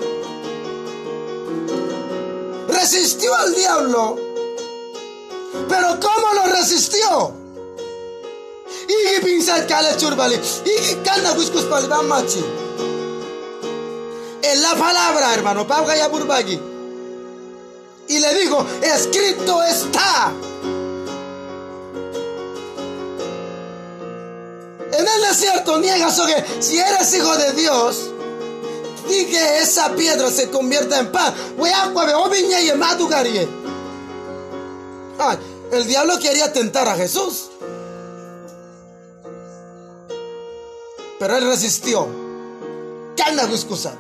[2.70, 4.31] resistió al diablo.
[5.68, 7.42] Pero ¿cómo lo resistió?
[9.68, 10.40] Kale churbali.
[10.66, 11.66] Y cana buscus
[12.04, 12.44] machi.
[14.42, 16.60] En la palabra, hermano, Pauga y Burbagi.
[18.08, 20.32] Y le digo, escrito está.
[24.94, 28.10] En el desierto niegas que si eres hijo de Dios,
[29.10, 31.34] y que esa piedra se convierta en pan.
[35.72, 37.50] El diablo quería tentar a Jesús.
[41.20, 42.08] Pero él resistió.
[43.54, 43.94] excusa.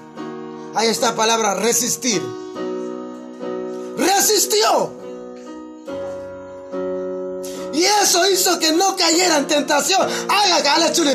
[0.74, 2.22] Ahí está la palabra resistir.
[3.98, 4.92] Resistió.
[7.74, 10.02] Y eso hizo que no cayera en tentación.
[10.28, 10.64] Haga la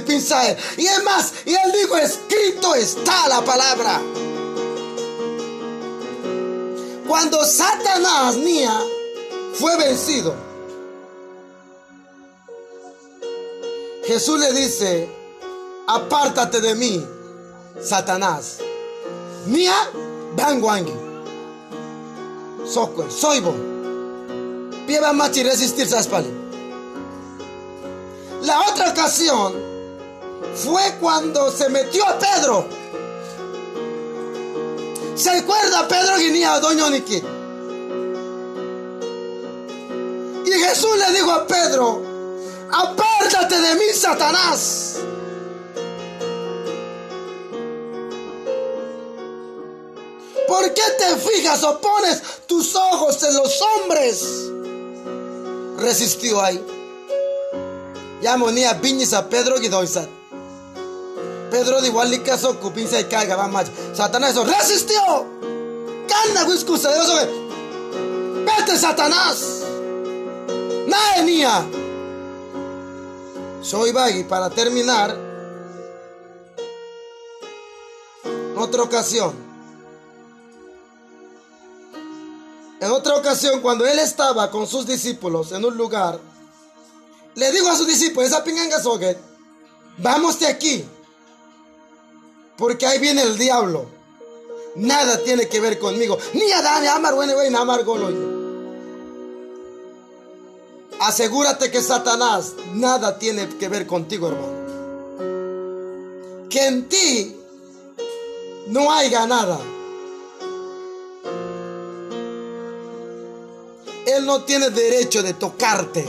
[0.02, 4.00] pinza Y es más, y él dijo, escrito está la palabra.
[7.06, 8.80] Cuando Satanás, mía,
[9.58, 10.34] fue vencido,
[14.06, 15.08] Jesús le dice,
[15.88, 17.04] apártate de mí,
[17.82, 18.58] Satanás.
[19.46, 19.74] Mía,
[20.36, 20.92] bangwangi.
[22.64, 23.54] Soy soybo.
[24.86, 26.28] Pieva machi resistir saspali.
[28.42, 29.54] La otra ocasión
[30.54, 32.66] fue cuando se metió a Pedro.
[35.16, 37.35] ¿Se acuerda Pedro Guinea Doño Niki?
[40.76, 42.02] Jesús le dijo a Pedro,
[42.70, 44.96] apártate de mí, Satanás.
[50.46, 54.50] ¿Por qué te fijas o pones tus ojos en los hombres?
[55.78, 56.62] Resistió ahí.
[58.20, 60.10] Ya monía viñas a Pedro y Doisat.
[61.50, 63.70] Pedro de igual caso cupinza y caiga va más.
[63.94, 65.00] Satanás eso resistió.
[66.06, 67.46] Cana excusa de eso.
[70.96, 71.66] Naenia.
[73.62, 75.16] Soy Baggy para terminar.
[78.56, 79.34] Otra ocasión.
[82.80, 86.20] En otra ocasión, cuando él estaba con sus discípulos en un lugar,
[87.34, 89.18] le dijo a sus discípulos, esa pinganga soget,
[89.98, 90.84] vamos de aquí,
[92.56, 93.86] porque ahí viene el diablo.
[94.76, 96.18] Nada tiene que ver conmigo.
[96.34, 97.84] Ni Adán, ni Amar, ni Amar
[101.00, 104.56] Asegúrate que Satanás nada tiene que ver contigo, hermano.
[106.48, 107.36] Que en ti
[108.68, 109.58] no haya nada.
[114.06, 116.06] Él no tiene derecho de tocarte.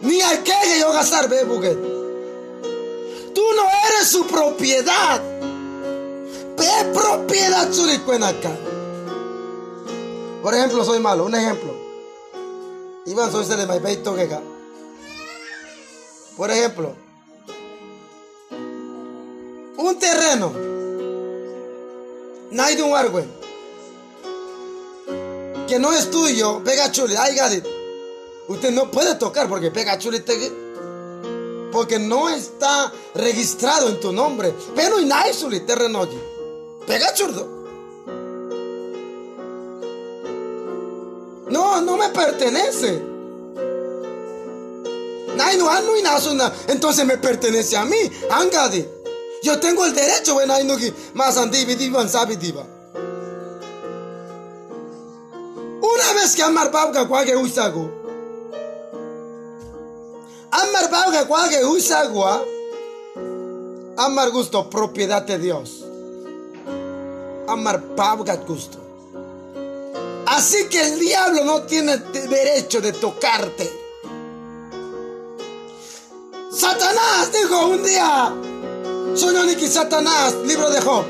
[0.00, 1.44] Ni hay que yo gastar, ve,
[3.34, 5.22] Tú no eres su propiedad.
[6.56, 7.68] Ve propiedad
[8.24, 8.56] acá.
[10.42, 11.24] Por ejemplo, soy malo.
[11.24, 11.71] Un ejemplo.
[13.04, 14.28] Iván soy de Maipeito que
[16.36, 16.94] Por ejemplo,
[19.76, 20.52] un terreno.
[22.52, 23.24] De un árbol
[25.66, 27.62] que no es tuyo, pega chuli, ay
[28.46, 30.22] Usted no puede tocar porque pega chuli
[31.72, 34.54] porque no está registrado en tu nombre.
[34.76, 36.06] Pero nai chuli terreno
[36.86, 37.61] Pega churdo.
[41.52, 43.02] No, no me pertenece.
[46.66, 48.10] entonces me pertenece a mí.
[48.30, 48.88] Angadi.
[49.42, 50.34] Yo tengo el derecho,
[51.14, 51.36] más.
[55.82, 57.90] Una vez que amar babga kwage usago.
[60.52, 62.42] Amar babga kwage usagua.
[63.98, 65.84] Amar gusto propiedad de Dios.
[67.46, 68.81] Amar babga gusto.
[70.32, 73.70] Así que el diablo no tiene derecho de tocarte.
[76.50, 78.34] Satanás dijo un día.
[79.14, 81.04] Soy Satanás, libro de Job.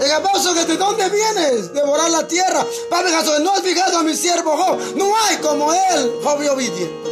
[0.00, 2.64] El aplauso de dónde vienes, devorar la tierra.
[2.88, 4.78] Padre Jesús, no has fijado a mi siervo Job.
[4.94, 7.10] No hay como él, Job y obediente.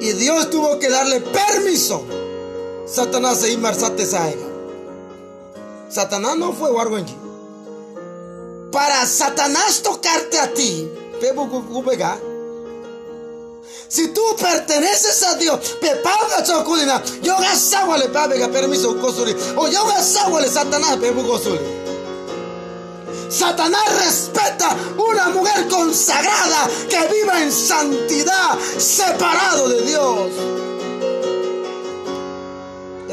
[0.00, 2.04] Y Dios tuvo que darle permiso.
[2.84, 4.45] Satanás se inmarsate saiga.
[5.88, 7.16] Satanás no fue allí.
[8.72, 10.90] Para Satanás tocarte a ti,
[13.88, 17.36] si tú perteneces a Dios, pepaga choculina, yo
[17.96, 19.86] le pabega permiso kosuri, o yo
[20.40, 21.58] le Satanás pebu kosuri.
[23.30, 30.30] Satanás respeta una mujer consagrada que viva en santidad, separado de Dios.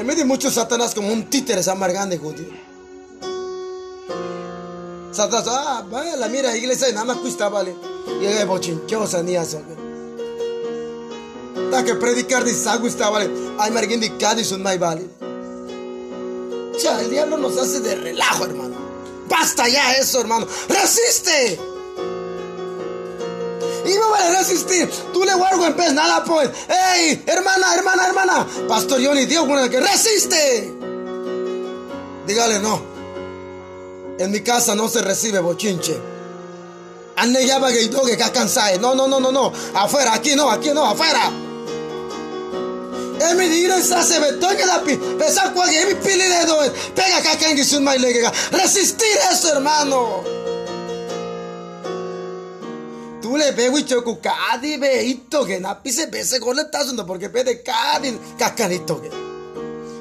[0.04, 2.50] En medio de muchos Satanás como un títere amargando judío.
[5.14, 7.74] Satanás, ah, vaya la mira iglesia y nada más cuesta vale.
[8.22, 9.62] Y es bochinchosa ni eso
[11.86, 13.30] que predicar de sagu está vale.
[13.58, 15.08] Ay, margin de Cádiz un mai vale.
[16.84, 18.76] Ya, el diablo nos hace de relajo, hermano.
[19.30, 20.46] Basta ya eso, hermano.
[20.68, 21.73] Resiste.
[23.86, 24.90] Y no vale resistir.
[25.12, 26.50] Tú le guardo en pez, nada pues.
[26.96, 27.24] ¡Ey!
[27.26, 28.48] Hermana, hermana, hermana.
[28.68, 30.74] Pastor Johnny, Dios con el que resiste.
[32.26, 32.82] Dígale no.
[34.20, 36.00] En mi casa no se recibe bochinche.
[37.18, 39.52] Va que No, no, no, no, no.
[39.76, 41.32] Afuera, aquí no, aquí no, afuera.
[43.30, 44.98] Emi diro esa se que la pi.
[44.98, 46.58] Pesa cual emi pili de do.
[46.96, 48.32] Pega acá que sun mai lega.
[48.52, 50.43] Resistir eso, hermano.
[53.34, 57.30] Tú le ve wicho ku kadi be ito que na pise pese le estás porque
[57.32, 59.10] pede kadi cacanito que.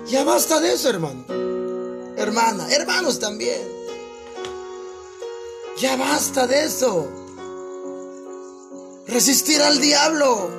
[0.06, 1.24] Ya basta de eso, hermano.
[2.18, 3.62] hermana, hermanos también.
[5.78, 7.08] Ya basta de eso.
[9.06, 10.50] Resistir al diablo.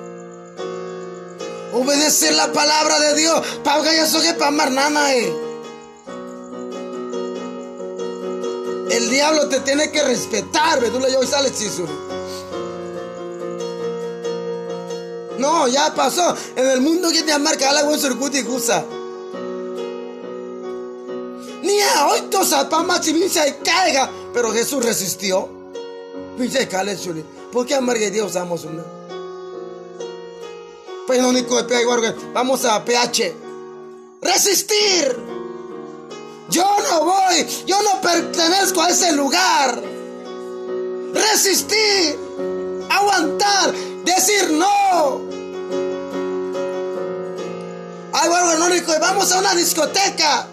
[1.74, 3.40] Obedecer la palabra de Dios.
[3.64, 5.32] Pauga ya soy para nana, eh.
[8.90, 11.08] El diablo te tiene que respetar, ¿verdad?
[11.12, 11.50] Yo sale
[15.40, 16.36] No, ya pasó.
[16.56, 18.84] En el mundo que te marca la buen surcuti gusa.
[21.64, 24.10] Ni a hoy tosa pa machimincha y caiga.
[24.34, 25.50] Pero Jesús resistió.
[26.38, 27.24] Pinche cale chuli.
[27.52, 28.84] ¿Por qué amargue Dios amos una?
[31.06, 33.36] Pues no único de Vamos a PH.
[34.22, 35.18] Resistir.
[36.50, 37.46] Yo no voy.
[37.66, 39.82] Yo no pertenezco a ese lugar.
[41.14, 42.18] Resistir.
[42.90, 43.74] Aguantar.
[44.04, 45.22] Decir no.
[48.14, 48.94] Algo único.
[49.00, 50.48] Vamos a una discoteca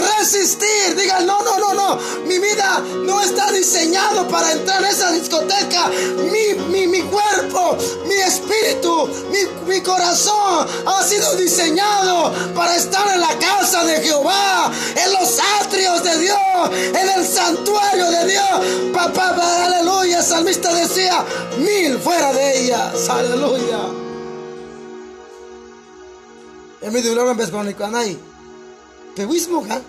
[0.00, 0.96] resistir.
[0.96, 1.98] Digan, no, no, no, no.
[2.26, 5.88] Mi vida no está diseñado para entrar en esa discoteca.
[6.30, 7.76] Mi, mi, cuerpo,
[8.06, 14.70] mi espíritu, mi, mi corazón ha sido diseñado para estar en la casa de Jehová,
[14.96, 16.38] en los atrios de Dios,
[16.72, 18.92] en el santuario de Dios.
[18.92, 20.18] Papá, aleluya.
[20.18, 21.24] El salmista decía,
[21.58, 23.08] mil fuera de ellas.
[23.08, 24.00] Aleluya.
[26.82, 27.94] Mi vez con
[29.20, 29.82] Pewismo ga.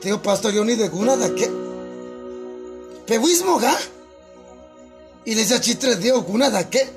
[0.00, 1.50] Teo pastor yo ni de guna da que.
[3.04, 3.76] Pewismo ga.
[5.24, 6.88] Y les chitre dio guna da que.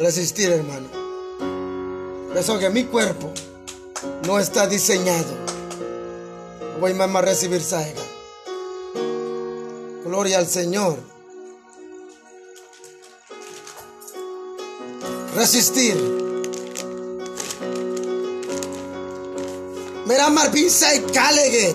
[0.00, 0.88] Resistir, hermano.
[2.34, 3.32] Eso que mi cuerpo
[4.26, 5.36] no está diseñado.
[6.80, 8.02] Voy a recibir saiga.
[10.04, 10.98] Gloria al Señor.
[15.36, 16.25] Resistir.
[20.08, 21.74] Y Kalege.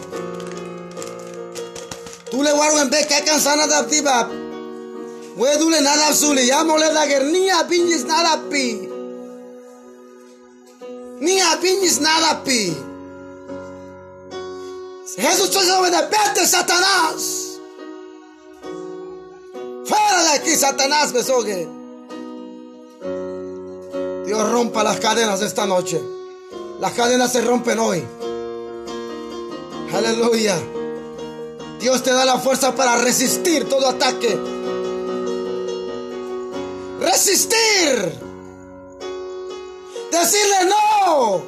[2.30, 4.30] Tú le guardo en vez que cansana de activa.
[5.36, 6.38] We dule nada azul.
[6.40, 8.90] Ya mole da gernia piñis nada pi.
[11.20, 12.78] Ni a piñis nada pi.
[15.18, 17.60] Jesús te de pete Satanás.
[19.86, 21.68] Fuera de aquí, Satanás, besogue.
[24.26, 26.02] Dios rompa las cadenas esta noche.
[26.82, 28.04] Las cadenas se rompen hoy.
[29.94, 30.58] Aleluya.
[31.80, 34.36] Dios te da la fuerza para resistir todo ataque.
[37.00, 38.20] Resistir.
[40.12, 41.44] Decirle no.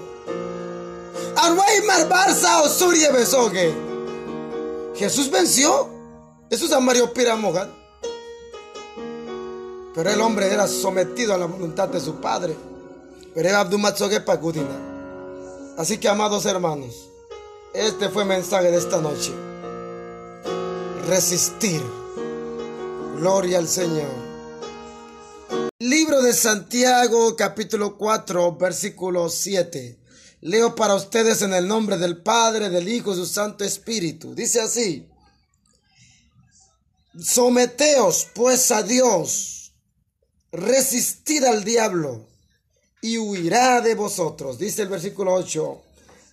[1.55, 3.73] Weimar Barça o Surye Besogue.
[4.95, 5.89] Jesús venció.
[6.51, 7.69] Eso es Mario Piramogat.
[9.95, 12.55] Pero el hombre era sometido a la voluntad de su padre.
[13.33, 14.92] Pero era Abdumatzogue Pagudina.
[15.77, 17.09] Así que, amados hermanos,
[17.73, 19.33] este fue el mensaje de esta noche.
[21.07, 21.81] Resistir.
[23.17, 24.11] Gloria al Señor.
[25.79, 29.97] Libro de Santiago, capítulo 4, versículo 7.
[30.41, 34.35] Leo para ustedes en el nombre del Padre, del Hijo y su Santo Espíritu.
[34.35, 35.09] Dice así.
[37.19, 39.73] Someteos pues a Dios.
[40.51, 42.32] Resistid al diablo
[43.03, 44.57] y huirá de vosotros.
[44.57, 45.81] Dice el versículo 8,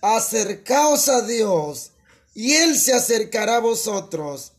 [0.01, 1.91] acercaos a Dios
[2.33, 4.53] y Él se acercará a vosotros.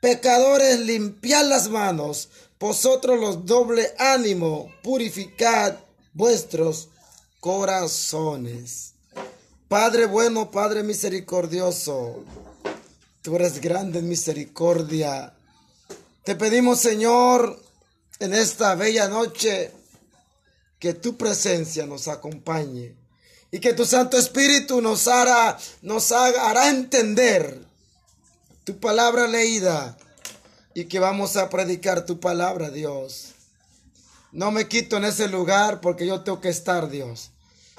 [0.00, 5.76] Pecadores, limpiad las manos, vosotros los doble ánimo, purificad
[6.14, 6.88] vuestros
[7.40, 8.94] corazones.
[9.68, 12.24] Padre bueno, Padre misericordioso,
[13.20, 15.34] tú eres grande en misericordia.
[16.24, 17.62] Te pedimos, Señor,
[18.18, 19.72] en esta bella noche,
[20.80, 22.96] que tu presencia nos acompañe
[23.52, 27.60] y que tu Santo Espíritu nos hará, nos hará entender
[28.64, 29.96] tu palabra leída
[30.74, 33.34] y que vamos a predicar tu palabra, Dios.
[34.32, 37.30] No me quito en ese lugar porque yo tengo que estar, Dios.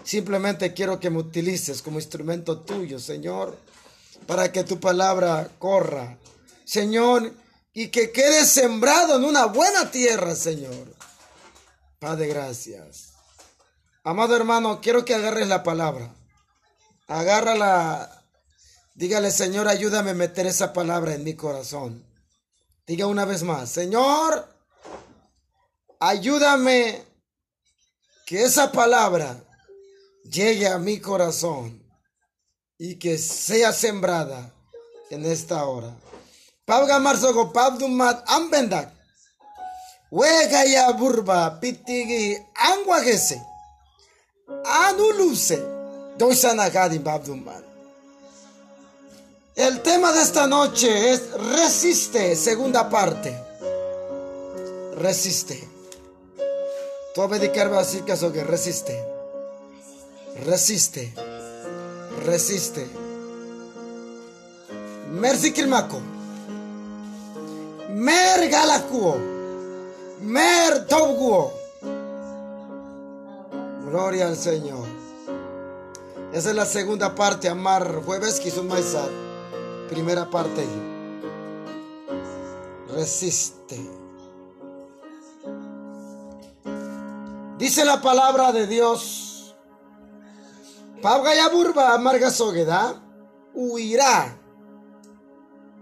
[0.04, 3.58] Simplemente quiero que me utilices como instrumento tuyo, Señor,
[4.28, 6.18] para que tu palabra corra,
[6.66, 7.34] Señor,
[7.74, 11.01] y que quede sembrado en una buena tierra, Señor.
[12.02, 13.14] Padre, gracias.
[14.04, 16.12] Amado hermano, quiero que agarres la palabra.
[17.08, 18.24] Agárrala.
[18.96, 22.04] Dígale, Señor, ayúdame a meter esa palabra en mi corazón.
[22.88, 24.52] Diga una vez más, Señor,
[26.00, 27.06] ayúdame
[28.26, 29.38] que esa palabra
[30.24, 31.84] llegue a mi corazón
[32.80, 34.52] y que sea sembrada
[35.12, 35.96] en esta hora.
[36.66, 39.01] Pabga marzogo pabdumat ambendak.
[40.12, 43.42] Wegaya burba pitigi anguagese.
[44.66, 45.58] Anuluse.
[49.56, 53.34] El tema de esta noche es resiste, segunda parte.
[54.98, 55.68] Resiste.
[57.16, 59.06] Tú vas a decir que que resiste.
[60.46, 61.14] Resiste.
[62.26, 62.88] Resiste.
[65.10, 66.02] Merci kilmako.
[67.90, 68.50] Mer
[70.22, 70.28] galakuo.
[70.28, 71.54] Mer tobguo.
[73.86, 74.88] Gloria al Señor.
[76.34, 79.10] Esa es la segunda parte, amar jueves que hizo maizar.
[79.90, 80.66] Primera parte.
[82.94, 83.90] Resiste.
[87.58, 89.56] Dice la palabra de Dios.
[91.02, 93.02] Pabgaya burba amarga sogueda.
[93.54, 94.38] Huirá.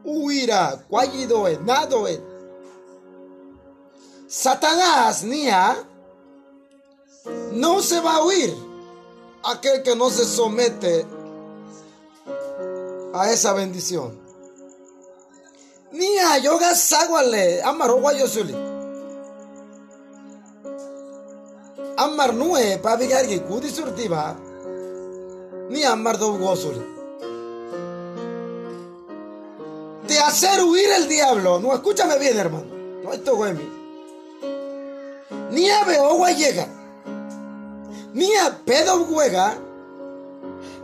[0.04, 0.84] Huirá.
[0.90, 1.60] Cuayidoe.
[1.64, 2.28] Nadoe.
[4.30, 5.75] Satanás, nia.
[7.51, 8.55] No se va a huir
[9.43, 11.03] aquel que no se somete
[13.11, 14.19] a esa bendición.
[15.91, 18.55] Nia yoga saguale amaro guayosuli.
[21.97, 24.38] Amar nue pabigar que kudi surtiva.
[25.69, 26.86] Ni amar do gosuli.
[30.07, 31.59] De hacer huir el diablo.
[31.59, 32.67] No, escúchame bien, hermano.
[33.03, 33.78] No esto mí.
[35.52, 36.68] Ni a agua llega.
[38.14, 39.58] Ni a pedo juega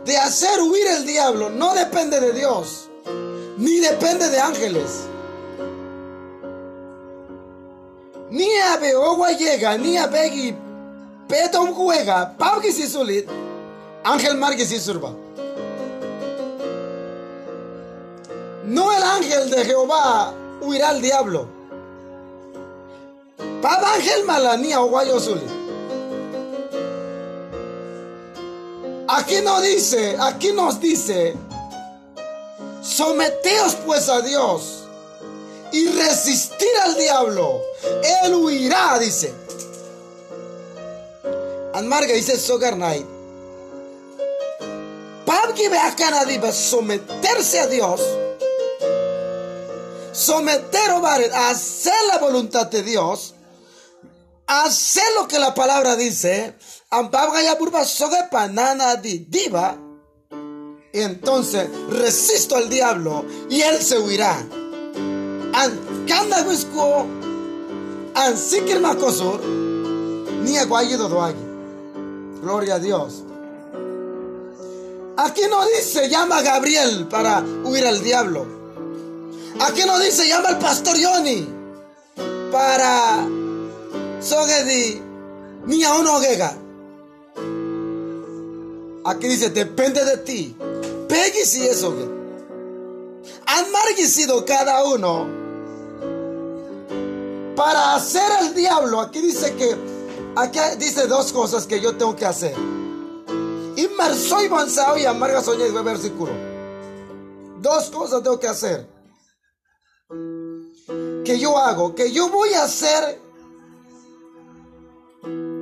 [0.04, 2.88] de hacer huir el diablo no depende de Dios,
[3.58, 5.08] ni depende de ángeles.
[8.30, 10.54] Ni a Beogua llega, ni a Begi
[11.28, 13.28] Petom juega, Pauki si sulit,
[14.04, 15.12] Ángel Marquis si surba.
[18.64, 21.55] No el ángel de Jehová huirá al diablo.
[23.38, 25.18] Pab ángel malanía guayo.
[29.08, 31.34] Aquí no dice, aquí nos dice,
[32.82, 34.84] someteos pues a Dios
[35.72, 37.60] y resistir al diablo.
[38.24, 39.32] Él huirá, dice.
[41.72, 43.06] Anmarga dice Sogar Night.
[45.24, 48.00] Pabgi a someterse a Dios.
[50.16, 50.92] Someter
[51.34, 53.34] a hacer la voluntad de Dios.
[54.46, 56.54] Hacer lo que la palabra dice
[59.28, 59.76] diva.
[60.90, 64.42] Y entonces resisto al diablo y él se huirá.
[70.42, 71.34] Ni.
[72.40, 73.22] Gloria a Dios.
[75.18, 78.55] Aquí no dice llama a Gabriel para huir al diablo.
[79.60, 81.48] Aquí no dice llama al pastor Yoni
[82.52, 83.26] para
[84.20, 85.00] sogedi
[85.64, 86.56] ni a uno gega.
[89.04, 90.56] Aquí dice, depende de ti.
[91.08, 91.94] Peggy si eso.
[93.46, 95.26] Han marguicido cada uno
[97.54, 99.00] para hacer el diablo.
[99.00, 99.76] Aquí dice que,
[100.34, 102.54] aquí dice dos cosas que yo tengo que hacer.
[103.76, 106.32] Y soy avanzado y amarga soñé versículo.
[107.60, 108.95] Dos cosas tengo que hacer.
[111.26, 113.20] Que yo hago, que yo voy a hacer,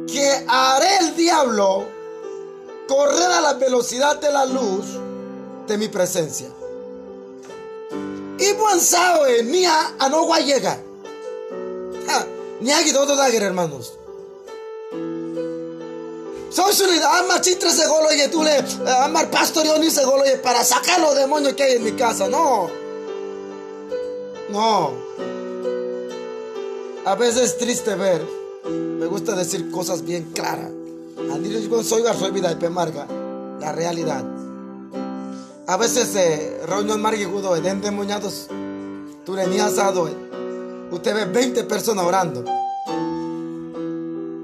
[0.06, 1.86] que haré el diablo
[2.86, 4.84] correr a la velocidad de la luz
[5.66, 6.48] de mi presencia.
[8.38, 10.78] Y buen sabe, mía a no llega.
[12.60, 13.94] Ni aquí todo da hermanos.
[16.50, 18.62] Soy su ama chitre se golo y tú le
[19.02, 22.28] amar pastor y se golo para sacar los demonios que hay en mi casa.
[22.28, 22.68] No.
[24.50, 24.92] No.
[27.06, 28.26] A veces es triste ver.
[28.64, 30.70] Me gusta decir cosas bien claras
[31.82, 33.06] soy soy vida y pemarga
[33.60, 34.24] la realidad.
[35.66, 38.48] A veces eh, reunión marguigudo de endemoniados,
[39.24, 40.08] tú le asado,
[40.90, 42.44] usted ve 20 personas orando.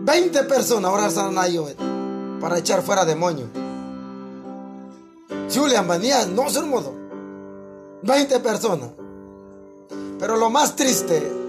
[0.03, 1.75] 20 personas orando
[2.41, 3.49] para echar fuera demonios.
[5.55, 6.95] Julian venía, no ser modo.
[8.03, 8.91] 20 personas.
[10.19, 11.40] Pero lo más triste,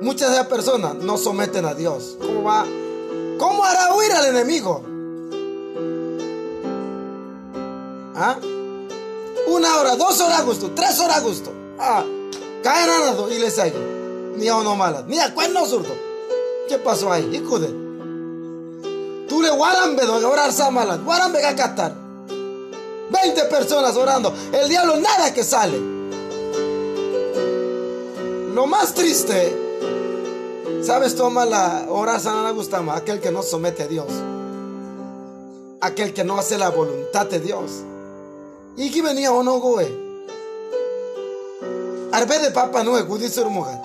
[0.00, 2.16] muchas de esas personas no someten a Dios.
[2.20, 2.64] ¿Cómo va?
[3.38, 4.82] ¿Cómo hará huir al enemigo?
[8.14, 8.38] ¿Ah?
[9.48, 11.52] Una hora, dos horas a gusto, tres horas a gusto.
[11.78, 12.04] Ah,
[12.62, 14.34] cae nada y le sigue.
[14.36, 15.94] Ni a uno mala, ni a cuerno zurdo.
[16.68, 17.28] ¿Qué pasó ahí?
[17.34, 17.68] Hicude.
[19.28, 21.94] Tú le guarambe a orar samalas, guarambe a catar.
[23.10, 25.78] 20 personas orando, el diablo nada que sale.
[28.54, 29.69] Lo más triste
[30.82, 31.14] ¿Sabes?
[31.14, 34.08] Toma la hora sana gusta aquel que no somete a Dios.
[35.82, 37.82] aquel que no hace la voluntad de Dios.
[38.76, 39.88] Y que venía o no, güey.
[42.12, 43.78] Arbe de papa no, dice mujer.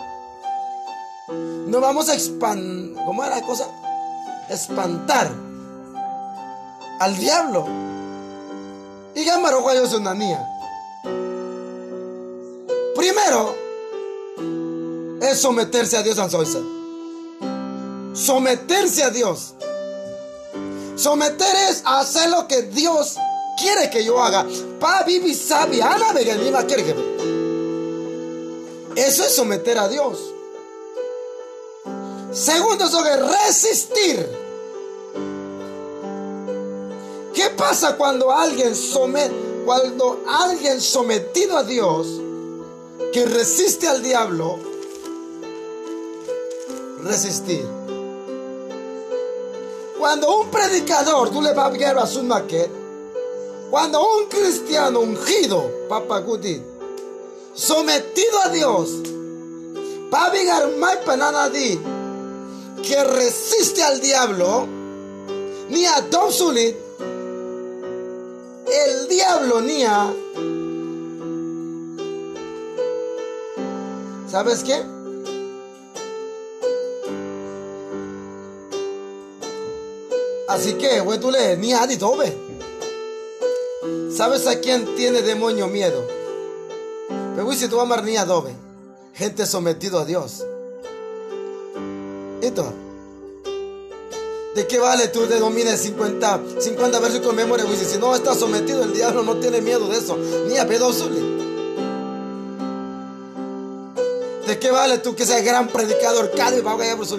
[1.67, 3.67] No vamos a espantar, ¿cómo era la cosa?
[4.49, 5.31] Espantar
[6.99, 7.65] al diablo.
[9.15, 10.45] Y Gamaro es una niña.
[12.95, 13.55] Primero
[15.21, 16.29] es someterse a Dios en
[18.15, 19.55] Someterse a Dios.
[20.95, 23.17] Someter es hacer lo que Dios
[23.59, 24.45] quiere que yo haga.
[24.79, 26.13] Pa bibi sabi, ana
[28.95, 30.17] Eso es someter a Dios.
[32.31, 34.45] Segundo, es resistir.
[37.33, 38.73] ¿Qué pasa cuando alguien
[39.65, 42.07] cuando alguien sometido a Dios
[43.11, 44.57] que resiste al diablo
[47.03, 47.84] resistir?
[49.97, 52.69] Cuando un predicador, tú le vas a a su maquet,
[53.69, 56.61] cuando un cristiano ungido, Papa Guti,
[57.53, 58.89] sometido a Dios,
[60.11, 61.79] Pavigar Mai Pananadi,
[62.83, 64.67] que resiste al diablo,
[65.69, 66.75] ni a Dobsulit,
[68.67, 70.13] el diablo ni a.
[74.29, 74.94] ¿Sabes qué?
[80.55, 82.33] Así que, güey, tú le ni a dobe.
[84.09, 86.07] ¿Sabes a quién tiene demonio miedo?
[87.35, 88.55] Pero si tú amar ni dobe.
[89.13, 90.45] Gente sometido a Dios.
[92.41, 92.71] ¿Esto?
[94.55, 97.65] ¿De qué vale tú de domines 50, 50 versículos de memoria?
[97.75, 100.17] Si no está sometido, el diablo no tiene miedo de eso.
[100.47, 101.19] Ni a pedosule.
[104.47, 106.31] ¿De qué vale tú que seas gran predicador?
[106.31, 107.17] Cada y va a por su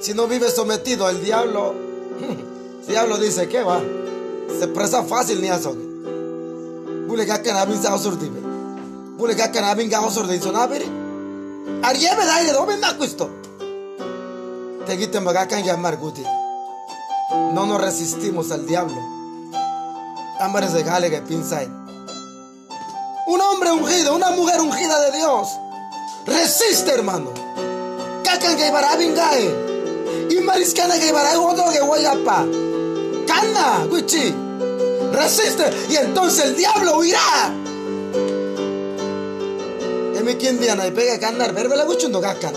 [0.00, 1.74] Si no vives sometido, el diablo,
[2.80, 3.80] el diablo dice, ¿qué va?
[4.58, 5.76] Se presa fácil ni a eso.
[7.06, 8.40] Bule que acá nabin sa osur dibe.
[9.18, 10.86] Bule que acá nabin ga osur de eso nabiri.
[11.82, 13.28] Ariebe da ile do ben da questo.
[14.86, 16.22] Te quiten bagacan llamar guti.
[17.52, 18.96] No nos resistimos al diablo.
[20.40, 21.60] Ámbares de gale que piensa
[23.26, 25.48] Un hombre ungido, una mujer ungida de Dios.
[26.26, 27.30] Resiste, hermano.
[28.24, 29.69] Cacan que
[30.30, 30.36] ibarabin gae.
[30.36, 32.46] Y mariscana que ibarabin otro que guayapa.
[33.26, 34.34] Cana, guichi.
[35.12, 35.64] Resiste.
[35.88, 37.52] Y entonces el diablo huirá.
[40.16, 41.52] Emi quien diana y pega canar.
[41.54, 42.54] Verbela guchundo cacan.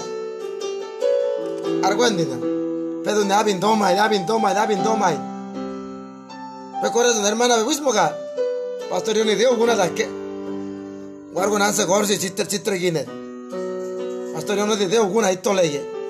[1.83, 2.37] Argüendina.
[3.03, 5.17] Pero ne abin domay, abin domay, abin domay.
[6.81, 8.17] Recuerda una hermana de Wismoga.
[8.89, 10.07] Pastor yo ni dio alguna de que.
[11.33, 13.05] Guargo nanse gorsi chitter chitter gine.
[14.33, 16.02] Pastor yo no te dio alguna y toleye.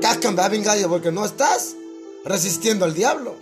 [0.00, 1.74] Cascan abin gallo porque no estás
[2.24, 3.36] resistiendo al diablo.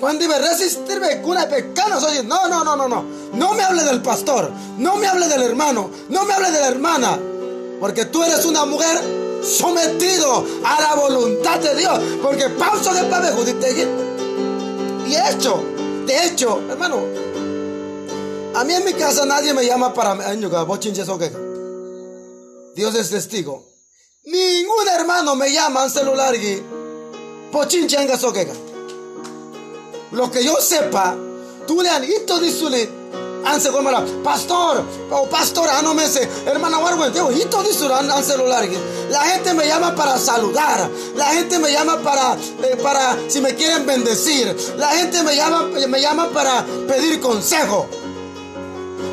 [0.00, 3.04] Cuando iba a resistirme con una pecado, oye, no, no, no, no, no.
[3.34, 6.68] No me hable del pastor, no me hable del hermano, no me hable de la
[6.68, 7.18] hermana.
[7.80, 9.00] Porque tú eres una mujer
[9.42, 12.00] sometido a la voluntad de Dios.
[12.22, 13.32] Porque pausa de padre
[15.08, 15.62] Y hecho,
[16.06, 17.00] de hecho, hermano,
[18.54, 20.16] a mí en mi casa nadie me llama para
[22.74, 23.77] Dios es testigo.
[24.30, 26.62] Ningún hermano me llama en celular y
[30.12, 31.16] Lo que yo sepa,
[31.66, 32.90] tú le han ido de
[33.46, 36.28] anse mala pastor o pastora no me sé.
[36.44, 38.68] Hermana warwen digo y todo eso an celular
[39.08, 40.90] la gente me llama para saludar.
[41.16, 44.54] La gente me llama para eh, para si me quieren bendecir.
[44.76, 47.86] La gente me llama me llama para pedir consejo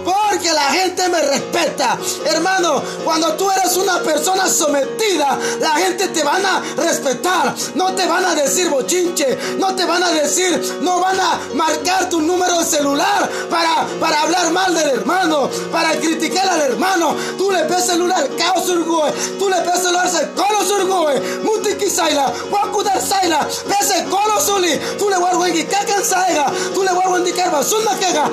[0.05, 1.97] porque la gente me respeta.
[2.25, 7.55] Hermano, cuando tú eres una persona sometida, la gente te van a respetar.
[7.73, 12.09] No te van a decir bochinche, no te van a decir, no van a marcar
[12.09, 17.15] tu número de celular para, para hablar mal del hermano, para criticar al hermano.
[17.37, 21.19] Tú le ves celular, caos urgoe, tú le ves celular, se colos urgoe,
[21.66, 26.91] mutiki saila, wakudar saila, pese colos suli, tú le guardo en kakan saiga, tú le
[26.91, 28.30] guardo en dikarba, sunna kega,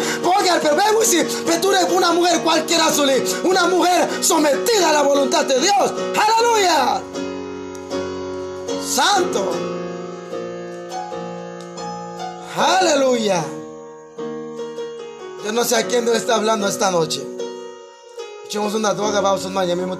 [0.51, 1.25] al perbebusi,
[1.61, 2.91] tú eres una mujer cualquiera,
[3.45, 5.93] una mujer sometida a la voluntad de Dios.
[6.17, 7.03] Aleluya.
[8.87, 9.53] Santo.
[12.57, 13.45] Aleluya.
[15.45, 17.27] Yo no sé a quién Dios está hablando esta noche.
[18.45, 19.97] Echemos una droga, vamos a mismo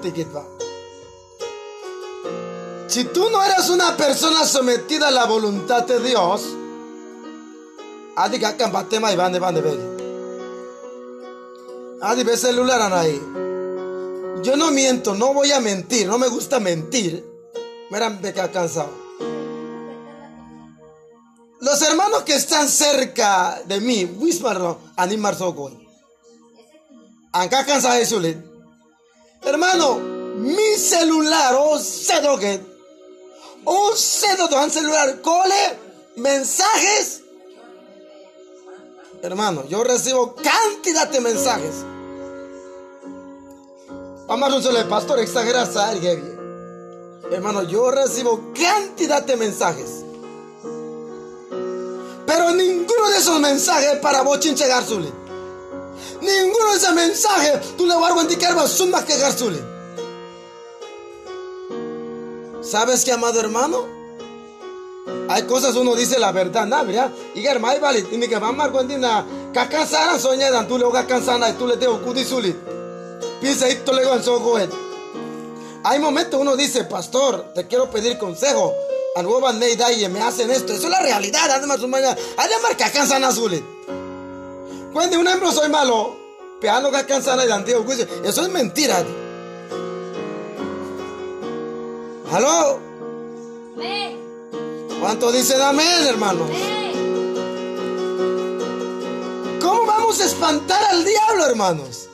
[2.93, 6.43] Si tú no eres una persona sometida a la voluntad de Dios,
[8.17, 8.55] adiga
[8.87, 9.63] tema y van de van de
[12.03, 13.19] Adi ve celular ahí.
[14.43, 17.25] Yo no miento, no voy a mentir, no me gusta mentir.
[17.91, 18.91] Mira, me cansado.
[21.63, 25.73] Los hermanos que están cerca de mí, Wismar, animar soco.
[27.33, 28.37] Acá cansa sulit.
[29.41, 29.97] Hermano,
[30.37, 32.72] mi celular, o cedo que,
[33.65, 35.79] un cedo de celular, cole,
[36.17, 37.23] mensajes.
[39.23, 41.85] Hermano, yo recibo cantidad de mensajes.
[44.27, 45.67] Vamos a un pastor, exagera,
[47.31, 50.05] Hermano, yo recibo cantidad de mensajes.
[52.27, 55.13] Pero ninguno de esos mensajes para vos chinche Garzuli.
[56.21, 59.72] Ninguno de esos mensajes tú le vas a indicar más que Garzuli.
[62.63, 63.87] ¿Sabes qué, amado hermano?
[65.29, 66.85] Hay cosas uno dice la verdad, ¿no?
[66.85, 67.11] ¿verdad?
[67.35, 69.25] Y que vale, y que vamos a contar,
[69.69, 72.55] cansada soñada, tú le vas a cansar, y tú le tengo cudisuli.
[73.41, 74.69] Piensa y tú le vas a
[75.85, 78.73] Hay momentos uno dice, pastor, te quiero pedir consejo
[79.91, 80.73] y me hacen esto.
[80.73, 81.51] Eso es la realidad.
[81.51, 82.17] Además, mañana.
[82.37, 83.63] Además, que alcanzan azules.
[84.93, 86.17] Cuando un ejemplo soy malo,
[86.61, 88.07] que alcanzan el antiguo juicio.
[88.25, 89.05] Eso es mentira.
[92.33, 92.81] ¿Aló?
[95.01, 96.49] ¿Cuánto dicen amén, hermanos?
[99.61, 102.09] ¿Cómo vamos a espantar al diablo, hermanos?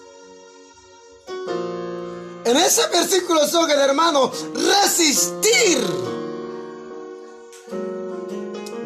[2.45, 5.79] En ese versículo son, hermano, resistir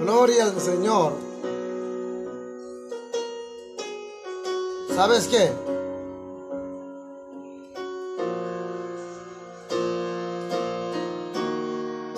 [0.01, 1.14] Gloria al Señor.
[4.95, 5.51] ¿Sabes qué?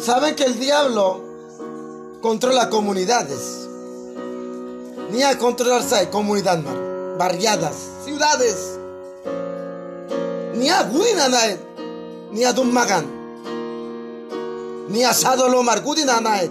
[0.05, 1.19] ¿Saben que el diablo
[2.21, 3.67] controla comunidades?
[5.11, 6.59] Ni a controlarse comunidad
[7.17, 7.75] barriadas,
[8.05, 8.79] ciudades.
[10.57, 11.59] Ni a Gudinanaet,
[12.33, 13.07] ni a Dummagan,
[14.91, 16.51] ni a Sadolomar Gudinanaet.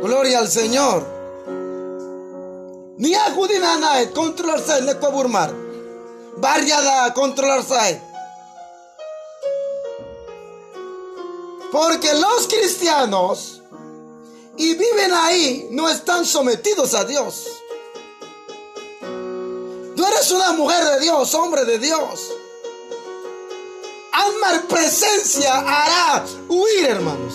[0.00, 1.02] Gloria al Señor.
[2.96, 5.52] Ni agudinana controlarse ne burmar.
[6.36, 8.07] Barriada controlarse.
[11.70, 13.62] Porque los cristianos
[14.56, 17.46] y viven ahí no están sometidos a Dios.
[19.96, 22.32] Tú eres una mujer de Dios, hombre de Dios.
[24.12, 27.34] Amar presencia hará huir, hermanos.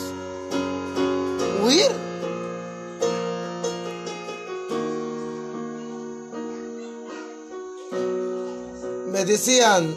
[1.63, 2.03] Huir.
[9.25, 9.95] decían,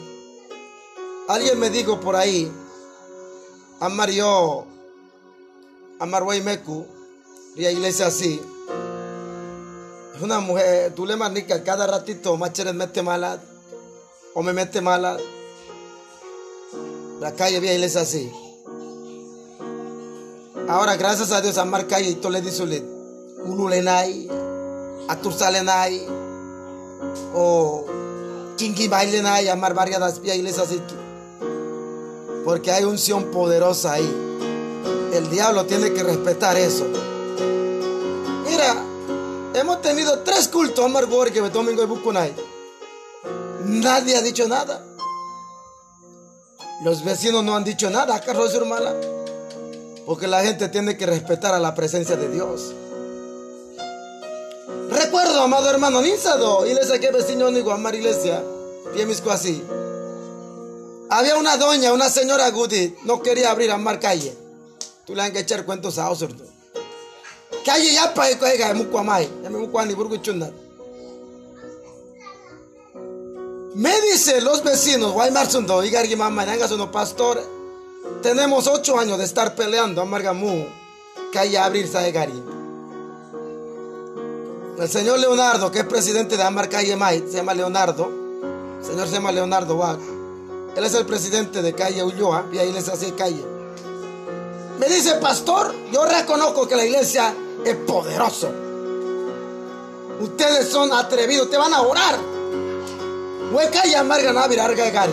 [1.29, 2.51] alguien me dijo por ahí,
[3.79, 4.65] Amar yo,
[5.99, 6.87] Amar Meku,
[7.57, 8.41] y la iglesia así.
[10.15, 13.39] Es una mujer, tú le manicas cada ratito, Macheres mete mala,
[14.35, 15.19] o me mete mala.
[17.21, 18.33] La calle vía iglesia así.
[20.69, 22.83] Ahora, gracias a Dios, Amar calle y le dices,
[23.45, 24.29] Ululenay,
[25.09, 26.07] Atursalenay,
[27.35, 27.85] o
[28.57, 30.69] Kingi bailen a llamar varias iglesias
[32.47, 34.09] porque hay unción poderosa ahí.
[35.13, 36.87] El diablo tiene que respetar eso.
[38.49, 38.85] Mira,
[39.53, 42.33] hemos tenido tres cultos a que me domingo y Bukunay.
[43.65, 44.81] Nadie ha dicho nada.
[46.85, 48.95] Los vecinos no han dicho nada, Carlos hermana.
[50.07, 52.73] Porque la gente tiene que respetar a la presencia de Dios.
[54.89, 57.63] Recuerdo, amado hermano, Ninsado, iglesia que vecino ni
[57.97, 58.41] iglesia,
[59.05, 59.65] misco así.
[61.09, 64.37] Había una doña, una señora Guti, no quería abrir a mar calle.
[65.05, 66.45] Tú le han que echar cuentos a Osordo.
[67.65, 70.53] Calle ya para que caiga mucuamay, ya me mucuani burgu chundat.
[73.75, 77.43] Me dice los vecinos, Guaymar Sundo, Igargi Mamá, no pastor,
[78.23, 80.67] tenemos ocho años de estar peleando a Margamú,
[81.33, 82.43] calle abrir Saegari.
[84.79, 88.11] El señor Leonardo, que es presidente de Amar Calle May, se llama Leonardo.
[88.81, 90.16] El señor se llama Leonardo Wag.
[90.77, 93.45] Él es el presidente de Calle Ulloa y ahí les hace calle.
[94.79, 98.51] Me dice, pastor, yo reconozco que la iglesia es poderoso.
[100.21, 102.19] Ustedes son atrevidos, te van a orar.
[103.53, 104.33] Hueca amarga
[104.91, 105.13] Gari.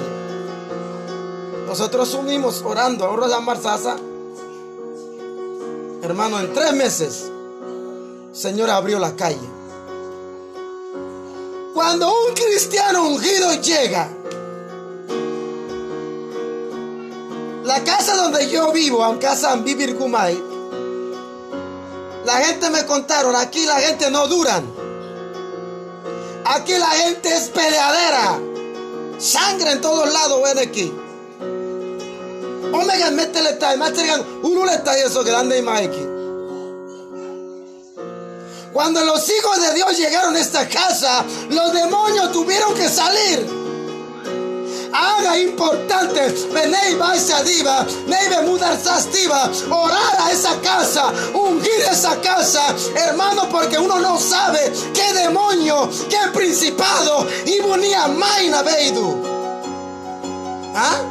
[1.65, 3.95] Nosotros unimos orando, ahora la Marsasa.
[6.01, 7.31] Hermano, en tres meses
[8.33, 9.47] Señor abrió la calle.
[11.75, 14.09] Cuando un cristiano ungido llega,
[17.73, 19.97] la casa donde yo vivo, en casa Vivir
[22.23, 24.63] la gente me contaron, aquí la gente no duran.
[26.45, 28.39] Aquí la gente es peleadera.
[29.17, 30.93] Sangre en todos lados, ven aquí.
[32.71, 33.91] Omega, métele está, más
[34.43, 36.07] uno le está eso que dan de aquí.
[38.71, 43.62] Cuando los hijos de Dios llegaron a esta casa, los demonios tuvieron que salir
[44.93, 46.33] haga importante,
[47.43, 54.19] diva, neive mudar sastiva, orar a esa casa, ungir esa casa, hermano, porque uno no
[54.19, 57.59] sabe qué demonio, qué principado, y
[58.07, 59.23] maina veidu.
[60.75, 61.01] ¿Ah?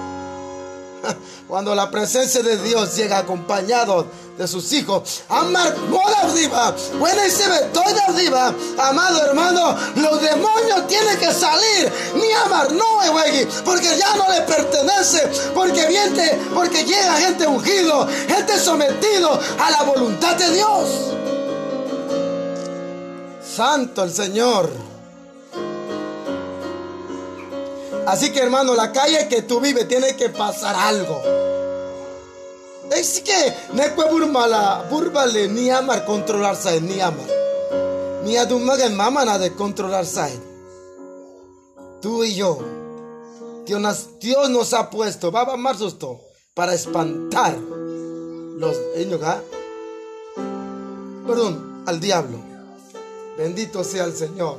[1.49, 4.07] Cuando la presencia de Dios llega acompañado
[4.39, 5.75] de sus hijos, amar
[6.99, 12.73] buena y se ve toda diva, amado hermano, los demonios tienen que salir, ni amar
[12.73, 12.93] no,
[13.65, 19.83] porque ya no le pertenece, porque viene, porque llega gente ungido, gente sometido a la
[19.83, 20.89] voluntad de Dios.
[23.45, 24.71] Santo el Señor.
[28.07, 31.23] Así que hermano, la calle que tú vives tiene que pasar algo.
[32.91, 37.27] Es que no puede burmala, burbale ni amar controlarse, ni amar.
[38.25, 40.41] Ni a tu mamá de controlarse.
[42.01, 42.59] Tú y yo.
[43.65, 46.21] Dios nos ha puesto, va a amar susto,
[46.55, 48.77] para espantar los
[49.25, 49.41] ¿ah?
[51.27, 52.39] Perdón, al diablo.
[53.39, 54.59] Bendito sea el Señor.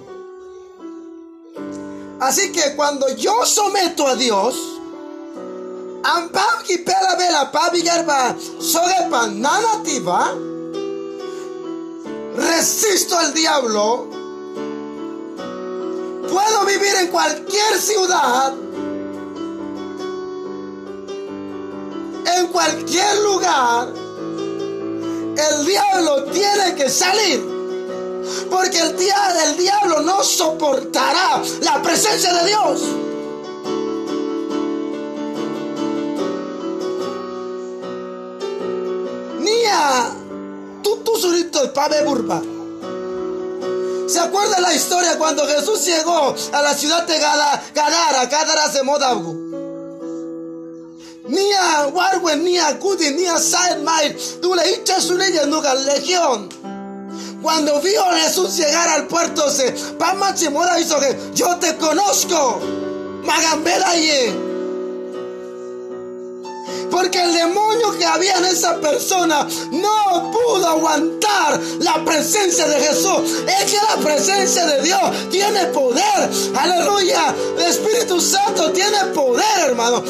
[2.20, 4.56] Así que cuando yo someto a Dios,
[12.36, 14.08] resisto al diablo,
[16.30, 18.54] puedo vivir en cualquier ciudad,
[22.38, 23.94] en cualquier lugar,
[25.38, 27.54] el diablo tiene que salir.
[28.50, 32.82] Porque el, día, del diablo no soportará la presencia de Dios.
[41.54, 42.42] Tú solito el pave burba.
[44.08, 49.34] ¿Se acuerda la historia cuando Jesús llegó a la ciudad de Gadara, Gadara se modabu?
[51.26, 55.26] Nia warwen, nia kudi, nia said mail, tú le echas una
[55.76, 56.50] legión.
[57.42, 62.60] Cuando vio a Jesús llegar al puerto, se Pama Chimoda hizo que yo te conozco.
[63.24, 64.53] Magambelaye.
[66.94, 73.44] Porque el demonio que había en esa persona no pudo aguantar la presencia de Jesús.
[73.48, 76.30] Es que la presencia de Dios tiene poder.
[76.56, 77.34] Aleluya.
[77.58, 80.04] El Espíritu Santo tiene poder, hermano.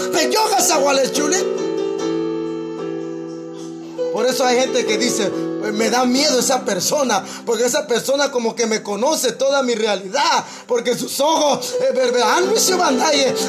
[4.11, 5.31] Por eso hay gente que dice,
[5.72, 10.43] me da miedo esa persona, porque esa persona como que me conoce toda mi realidad,
[10.68, 11.93] porque sus ojos, eh,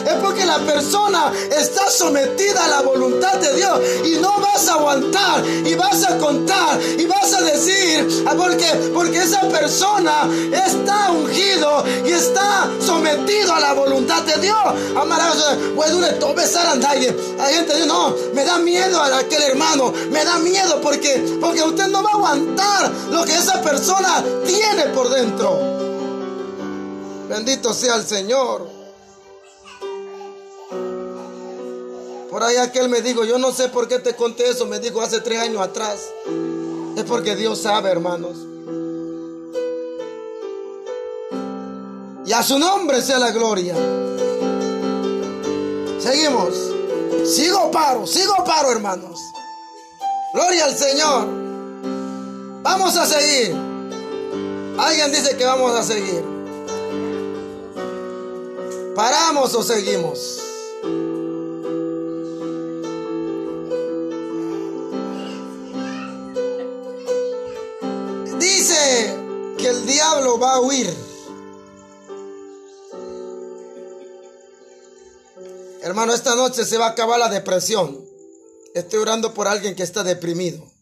[0.06, 4.74] es porque la persona está sometida a la voluntad de Dios y no vas a
[4.74, 11.10] aguantar y vas a contar y vas a decir, ah, porque, porque esa persona está
[11.10, 14.54] ungido y está sometido a la voluntad de Dios.
[17.40, 21.88] Hay gente no, me da miedo a aquel hermano, me da miedo porque, porque usted
[21.88, 25.58] no va a aguantar lo que esa persona tiene por dentro.
[27.28, 28.68] Bendito sea el Señor.
[32.30, 35.00] Por ahí aquel me dijo, yo no sé por qué te conté eso, me dijo
[35.00, 36.00] hace tres años atrás.
[36.96, 38.36] Es porque Dios sabe, hermanos.
[42.26, 43.76] Y a su nombre sea la gloria.
[46.00, 46.54] Seguimos.
[47.24, 49.20] Sigo paro, sigo paro, hermanos.
[50.34, 51.43] Gloria al Señor.
[52.64, 53.54] Vamos a seguir.
[54.78, 56.24] Alguien dice que vamos a seguir.
[58.96, 60.40] ¿Paramos o seguimos?
[68.38, 69.14] Dice
[69.58, 70.90] que el diablo va a huir.
[75.82, 78.02] Hermano, esta noche se va a acabar la depresión.
[78.74, 80.73] Estoy orando por alguien que está deprimido.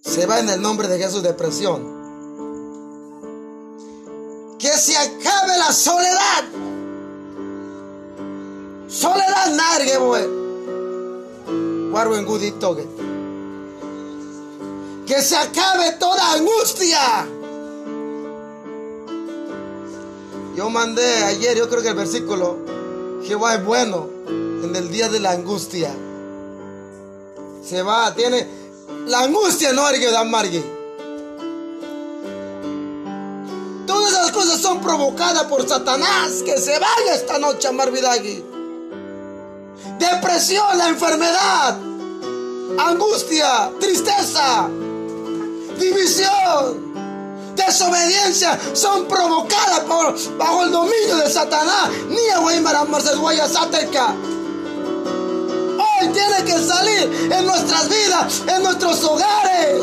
[0.00, 2.00] Se va en el nombre de Jesús depresión.
[4.58, 6.44] Que se acabe la soledad.
[8.88, 10.40] Soledad nargue, boy.
[15.06, 17.26] Que se acabe toda angustia.
[20.56, 22.58] Yo mandé ayer, yo creo que el versículo,
[23.24, 25.94] Jehová es bueno en el día de la angustia
[27.70, 28.46] se va, tiene
[29.06, 30.62] la angustia no hay que dar margue.
[33.86, 36.42] Todas esas cosas son provocadas por Satanás.
[36.44, 38.44] Que se vaya esta noche a Marvidagui.
[39.98, 41.76] Depresión, la enfermedad,
[42.78, 44.68] angustia, tristeza,
[45.78, 46.90] división.
[47.54, 51.90] desobediencia son provocadas por, bajo el dominio de Satanás.
[52.08, 52.60] Ni a Hoy
[56.12, 59.82] tiene que salir en nuestras vidas, en nuestros hogares.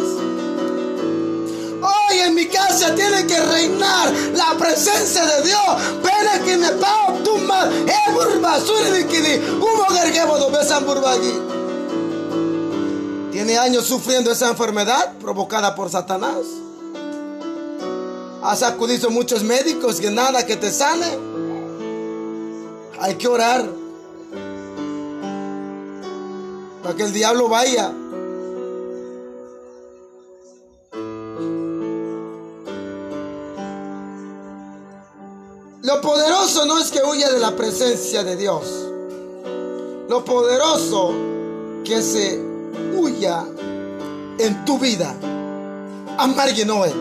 [1.81, 5.57] Hoy en mi casa tiene que reinar la presencia de Dios.
[6.45, 6.69] Que me
[10.37, 11.33] do besan burbagi.
[13.31, 16.45] Tiene años sufriendo esa enfermedad provocada por Satanás.
[18.43, 21.07] Has acudido muchos médicos que nada que te sane.
[22.99, 23.65] Hay que orar
[26.81, 27.91] para que el diablo vaya.
[35.83, 38.63] Lo poderoso no es que huya de la presencia de Dios.
[40.09, 41.13] Lo poderoso
[41.83, 42.41] que se
[42.97, 43.45] huya
[44.37, 45.15] en tu vida.
[46.17, 46.93] Amargue Noé.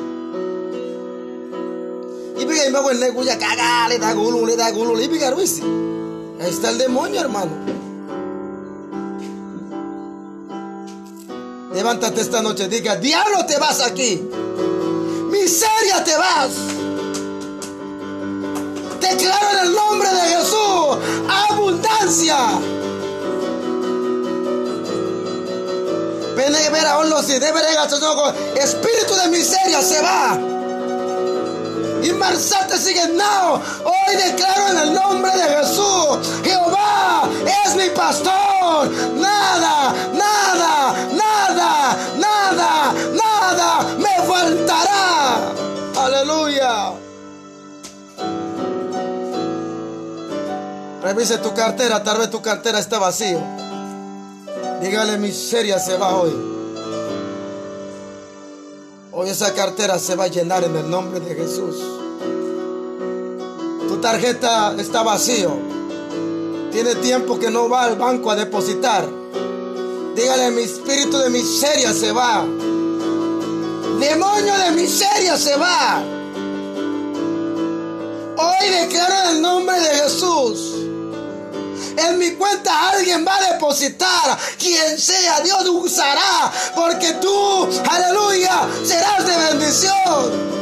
[2.38, 5.04] Y me hago el neguya caga, le da gulo, le da gulo, le.
[5.04, 7.85] Ahí está el demonio, hermano.
[11.76, 14.26] Levántate esta noche, diga, diablo te vas aquí.
[15.30, 16.52] Miseria te vas.
[18.98, 20.96] Declaro en el nombre de Jesús
[21.50, 22.38] abundancia.
[28.56, 30.55] Espíritu de miseria se va.
[32.02, 33.60] Y Marsate sigue now.
[33.84, 36.42] Hoy declaro en el nombre de Jesús.
[36.44, 37.28] Jehová
[37.64, 38.90] es mi pastor.
[39.16, 45.52] Nada, nada, nada, nada, nada me faltará.
[45.96, 46.92] Aleluya.
[51.02, 53.38] Revise tu cartera, tal vez tu cartera está vacío.
[54.80, 56.55] Dígale, miseria se va hoy.
[59.18, 61.76] Hoy esa cartera se va a llenar en el nombre de Jesús.
[63.88, 65.56] Tu tarjeta está vacío.
[66.70, 69.08] Tiene tiempo que no va al banco a depositar.
[70.14, 72.44] Dígale, mi espíritu de miseria se va.
[73.98, 76.04] Demonio de miseria se va.
[78.36, 80.85] Hoy declaro en el nombre de Jesús.
[81.96, 84.38] En mi cuenta alguien va a depositar.
[84.58, 86.52] Quien sea, Dios usará.
[86.74, 90.56] Porque tú, aleluya, serás de bendición.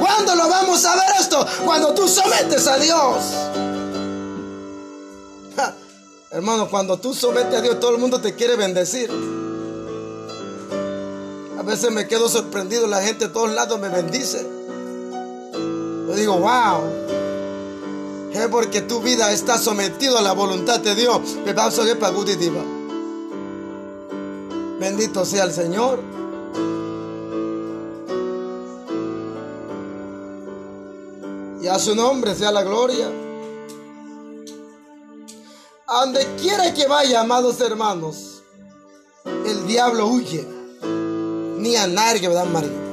[0.00, 1.46] ¿Cuándo lo vamos a ver esto?
[1.64, 3.16] Cuando tú sometes a Dios.
[6.30, 9.08] Hermano, cuando tú sometes a Dios, todo el mundo te quiere bendecir.
[11.56, 14.44] A veces me quedo sorprendido, la gente de todos lados me bendice.
[15.52, 17.03] Yo digo, wow.
[18.34, 21.20] Es porque tu vida está sometida a la voluntad de Dios.
[24.80, 26.00] Bendito sea el Señor.
[31.62, 33.08] Y a su nombre sea la gloria.
[35.86, 38.42] A donde quiera que vaya, amados hermanos,
[39.46, 40.44] el diablo huye.
[41.58, 42.83] Ni a nadie, ¿verdad, María?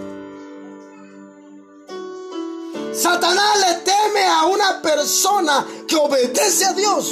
[2.94, 7.12] Satanás le teme a una persona que obedece a Dios.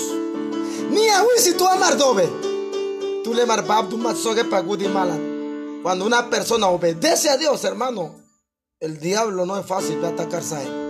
[0.91, 2.29] Ni a si tú amar dobe.
[3.23, 3.87] Tú le marbab
[4.49, 5.17] pagudi mala.
[5.81, 8.15] Cuando una persona obedece a Dios, hermano,
[8.79, 10.89] el diablo no es fácil de atacarse a él.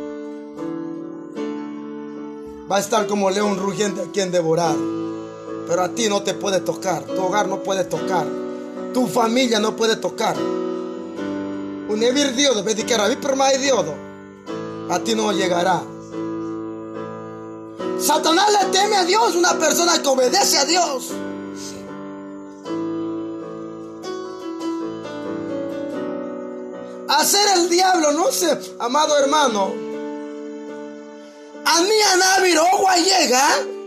[2.72, 4.76] Va a estar como león rugiente a quien devorar.
[5.68, 7.04] Pero a ti no te puede tocar.
[7.04, 8.26] Tu hogar no puede tocar.
[8.94, 10.36] Tu familia no puede tocar.
[11.90, 14.09] Un Dios, Dios
[14.90, 15.82] a ti no llegará.
[18.00, 21.12] Satanás le teme a Dios, una persona que obedece a Dios.
[27.08, 29.74] Hacer el diablo, no sé, amado hermano.
[31.66, 32.58] A mí a Navir
[33.06, 33.79] llega.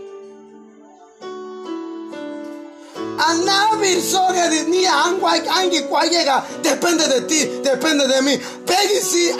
[3.17, 8.37] Anabir soga de ni angi llega depende de ti, depende de mí.
[8.65, 9.31] Peggy si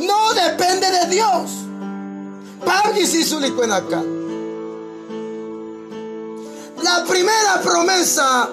[0.00, 1.50] no depende de Dios.
[2.64, 3.22] Pagui si
[3.72, 4.02] acá.
[6.82, 8.48] La primera promesa,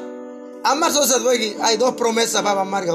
[0.63, 0.91] amar
[1.61, 2.93] hay dos promesas para Marga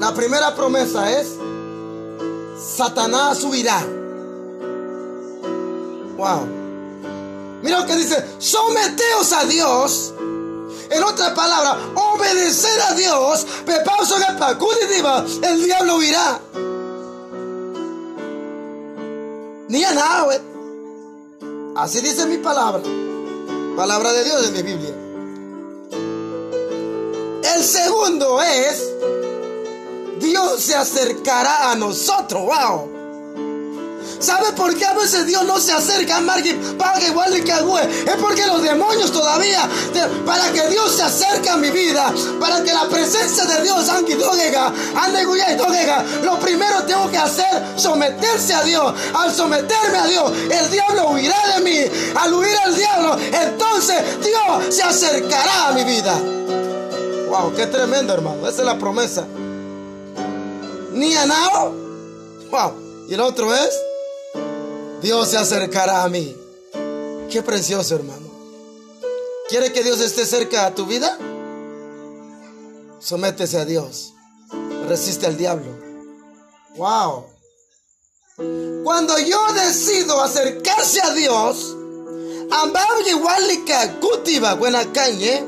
[0.00, 1.34] La primera promesa es
[2.58, 3.80] Satanás subirá.
[6.16, 6.57] Wow.
[7.62, 10.14] Mira lo que dice, someteos a Dios.
[10.90, 13.46] En otra palabra, obedecer a Dios.
[15.42, 16.40] El diablo huirá.
[19.68, 20.40] Ni a nada.
[21.76, 22.82] Así dice mi palabra.
[23.76, 24.94] Palabra de Dios en mi Biblia.
[27.54, 28.82] El segundo es
[30.20, 32.42] Dios se acercará a nosotros.
[32.42, 32.97] Wow.
[34.20, 37.52] ¿Sabe por qué a veces Dios no se acerca a Margui para que igual que
[37.52, 39.68] Es porque los demonios todavía,
[40.26, 43.88] para que Dios se acerque a mi vida, para que la presencia de Dios,
[46.22, 48.94] lo primero tengo que hacer, someterse a Dios.
[49.14, 51.78] Al someterme a Dios, el diablo huirá de mí.
[52.14, 56.18] Al huir al diablo, entonces Dios se acercará a mi vida.
[57.28, 58.48] Wow, qué tremendo, hermano.
[58.48, 59.24] Esa es la promesa.
[60.92, 61.26] Ni a.
[62.50, 63.06] Wow.
[63.08, 63.87] Y el otro es
[65.02, 66.36] Dios se acercará a mí.
[67.30, 68.26] Qué precioso, hermano.
[69.48, 71.16] ¿Quiere que Dios esté cerca a tu vida?
[73.00, 74.14] Sométese a Dios.
[74.88, 75.66] Resiste al diablo.
[76.76, 77.26] Wow.
[78.84, 81.76] Cuando yo decido acercarse a Dios,
[84.00, 85.44] kutiba buena cañe.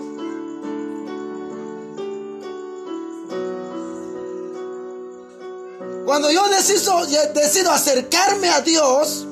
[6.05, 9.27] Cuando yo decido, decido acercarme a Dios,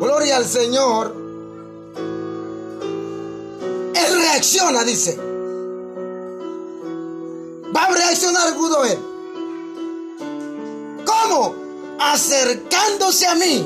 [0.00, 1.14] Gloria al Señor.
[3.94, 5.16] Él reacciona, dice.
[7.74, 8.98] Va a reaccionar Gudoel.
[11.04, 11.54] ¿Cómo?
[11.98, 13.64] Acercándose a mí.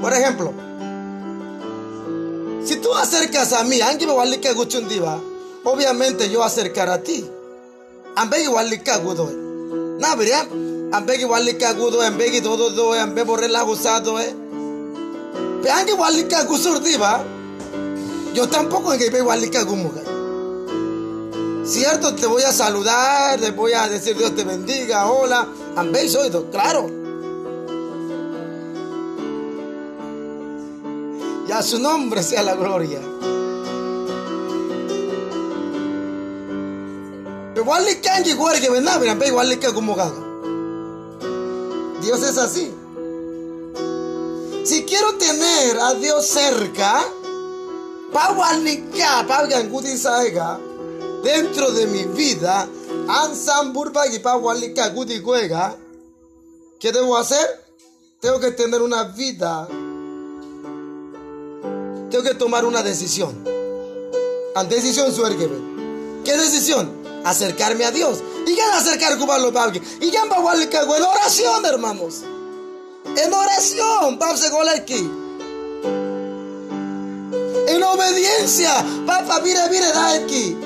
[0.00, 0.52] Por ejemplo,
[2.64, 3.78] si tú acercas a mí,
[5.64, 7.28] obviamente yo acercar a ti.
[8.16, 8.90] Ambe igual que
[9.98, 10.16] No,
[10.94, 10.98] ¿verdad?
[10.98, 14.34] ambegi walika gudo ambegi todo do ambe borrela gusado eh.
[15.62, 17.22] Pe ange walika gusur diva
[18.34, 20.02] yo tampoco en que walika gumuga
[21.64, 25.46] cierto te voy a saludar te voy a decir Dios te bendiga hola.
[25.76, 26.88] Ambe soy claro.
[31.48, 33.00] Ya su nombre sea la gloria.
[37.56, 40.23] Igual le cangue igual que ven a igual le gaga
[42.04, 42.70] Dios es así.
[44.64, 47.02] Si quiero tener a Dios cerca,
[51.22, 52.68] dentro de mi vida,
[56.78, 57.46] ¿qué debo hacer?
[58.20, 59.66] Tengo que tener una vida.
[62.10, 63.44] Tengo que tomar una decisión.
[64.68, 65.12] Decisión
[66.24, 67.03] ¿Qué decisión?
[67.24, 68.22] Acercarme a Dios.
[68.46, 69.16] Y ya acercar a
[70.00, 70.22] Y ya
[70.96, 72.22] en oración, hermanos.
[73.16, 74.18] En oración,
[74.68, 75.10] aquí.
[77.66, 80.56] En obediencia, papá, mire, mire, aquí.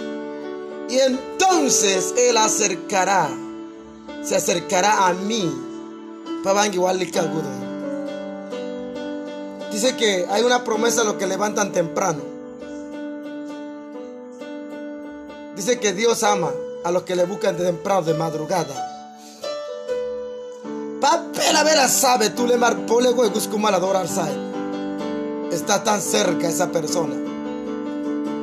[0.89, 3.29] Y entonces Él acercará,
[4.23, 5.53] se acercará a mí.
[9.71, 12.38] Dice que hay una promesa a los que levantan temprano.
[15.59, 16.55] Dice que Dios ama
[16.85, 18.77] a los que le buscan de temprano, de madrugada.
[21.01, 24.07] Papela vera sabe, tú le marpole la adorar
[25.51, 27.17] Está tan cerca esa persona.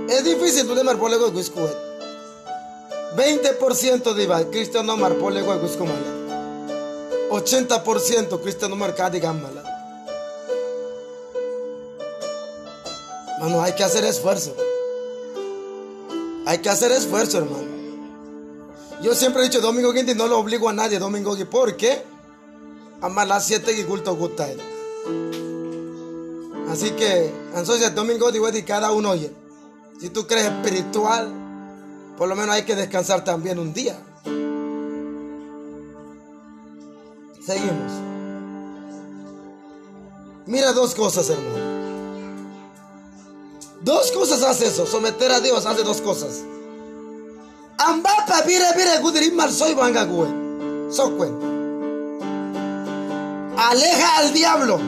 [0.09, 5.95] Es difícil tú le marpole 20% de Iba, Cristo no marpole guscumala.
[7.29, 9.63] 80% Cristo no marca de gamala.
[13.39, 14.53] Mano, hay que hacer esfuerzo.
[16.45, 17.75] Hay que hacer esfuerzo, hermano.
[19.01, 22.03] Yo siempre he dicho domingo y no lo obligo a nadie domingo ¿Por qué?
[23.01, 24.47] A las 7 y culto gusta
[26.69, 29.31] Así que, entonces domingo de cada uno oye.
[29.99, 31.31] Si tú crees espiritual,
[32.17, 33.97] por lo menos hay que descansar también un día.
[37.45, 37.91] Seguimos.
[40.47, 41.74] Mira dos cosas, hermano.
[43.85, 44.87] Dos cosas hace eso.
[44.87, 46.41] Someter a Dios hace dos cosas.
[47.77, 50.07] Ambapa vire vire gudirim mal soy banga
[53.57, 54.79] Aleja al diablo.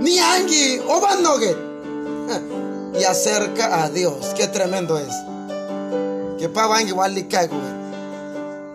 [0.00, 1.56] Ni angi obanoge.
[3.00, 4.34] Y acerca a Dios.
[4.36, 5.14] Qué tremendo es.
[6.40, 7.28] Que pa wangi wali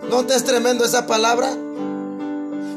[0.09, 1.49] ¿No te es tremendo esa palabra?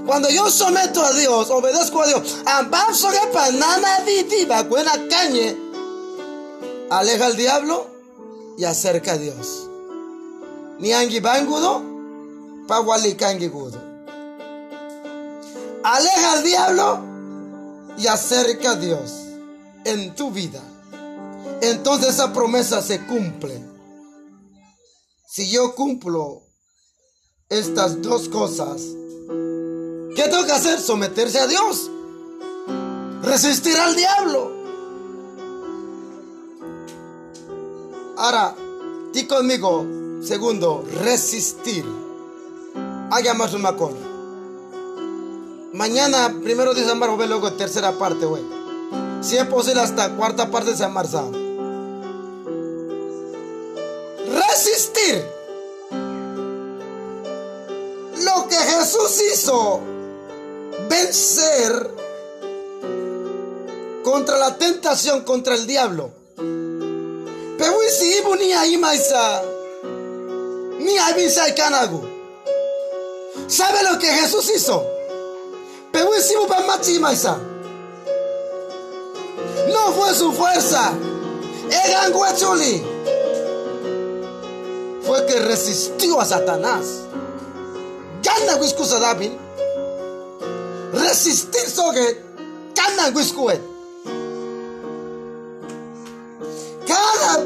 [0.04, 5.67] Cuando yo someto a Dios, obedezco a Dios, ambap soge panana di buena cañe
[6.90, 7.86] aleja al diablo
[8.56, 9.68] y acerca a Dios.
[10.78, 11.82] Niangi bangudo,
[13.48, 13.80] gudo.
[15.82, 17.00] Aleja al diablo
[17.98, 19.12] y acerca a Dios
[19.84, 20.62] en tu vida.
[21.60, 23.60] Entonces esa promesa se cumple.
[25.26, 26.42] Si yo cumplo
[27.48, 28.82] estas dos cosas,
[30.14, 30.80] ¿qué tengo que hacer?
[30.80, 31.90] Someterse a Dios.
[33.22, 34.57] Resistir al diablo.
[38.18, 38.54] Ahora,
[39.12, 39.86] Di conmigo,
[40.22, 41.84] segundo, resistir.
[43.10, 43.94] Haga más un macón.
[45.72, 48.42] Mañana, primero de San Marzo, luego tercera parte, güey.
[49.22, 50.94] Si es posible, hasta cuarta parte de San.
[54.26, 55.24] Resistir.
[58.22, 59.80] Lo que Jesús hizo,
[60.90, 61.94] vencer
[64.04, 66.10] contra la tentación, contra el diablo.
[68.08, 69.42] Ibu ni ahí maisa,
[70.78, 72.02] ni ahí canagu.
[73.46, 74.82] ¿Sabe lo que Jesús hizo?
[75.92, 76.34] Pero si
[76.66, 77.38] machi maisa.
[79.68, 80.92] No fue su fuerza.
[81.70, 82.12] Egan
[85.02, 86.86] Fue que resistió a Satanás.
[88.22, 89.32] Gana wiskusa David.
[90.94, 92.22] Resistir soge.
[92.74, 93.77] Gana wiskuet.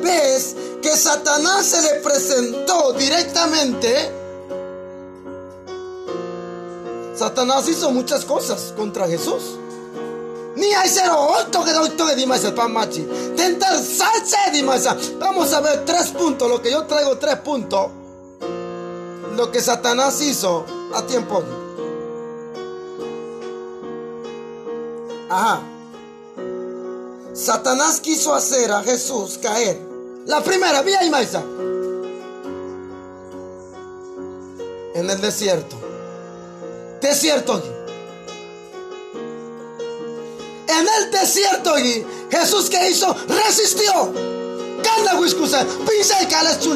[0.01, 4.10] Vez que Satanás se le presentó directamente,
[7.14, 9.59] Satanás hizo muchas cosas contra Jesús.
[10.56, 13.06] Ni hay cero otro que doy que dimas el pan machi.
[13.36, 14.62] Tentar salsa de
[15.19, 16.48] Vamos a ver tres puntos.
[16.48, 17.86] Lo que yo traigo tres puntos.
[19.36, 20.64] Lo que Satanás hizo
[20.94, 21.43] a tiempo.
[25.31, 25.72] Ajá.
[27.34, 29.80] Satanás quiso hacer a Jesús caer.
[30.26, 31.42] La primera, vía y maisa.
[34.94, 35.76] En el desierto.
[37.00, 37.62] Desierto.
[40.68, 41.78] En el desierto,
[42.30, 44.12] Jesús que hizo, resistió.
[44.82, 46.26] Gana Wiskusa, pinza y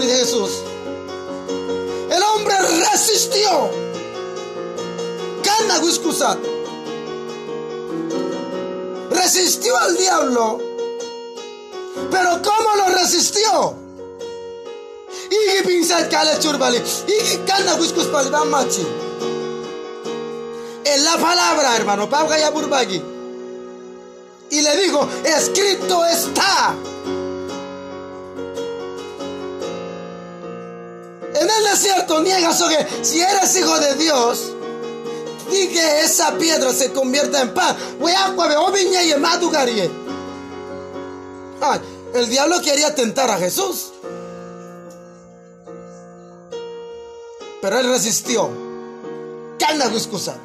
[0.06, 0.62] de Jesús.
[2.10, 2.54] El hombre
[2.92, 3.70] resistió.
[5.44, 6.38] Gana Wiskusa
[9.10, 10.58] resistió al diablo.
[12.10, 13.74] Pero ¿cómo lo resistió?
[15.30, 16.82] Y pinza kale churbali.
[17.06, 17.76] Y kana
[18.44, 18.86] machi.
[20.84, 22.08] En la palabra, hermano,
[22.38, 23.02] ya burbagi.
[24.50, 26.74] Y le dijo, escrito está.
[31.34, 34.52] En el desierto niegas que si eres hijo de Dios,
[35.50, 37.76] Dije que esa piedra se convierta en pan.
[42.14, 43.92] El diablo quería tentar a Jesús.
[47.60, 48.50] Pero él resistió.
[49.96, 50.36] excusa?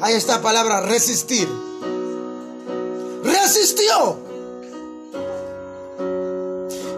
[0.00, 1.48] Ahí está la palabra resistir.
[3.22, 4.29] Resistió.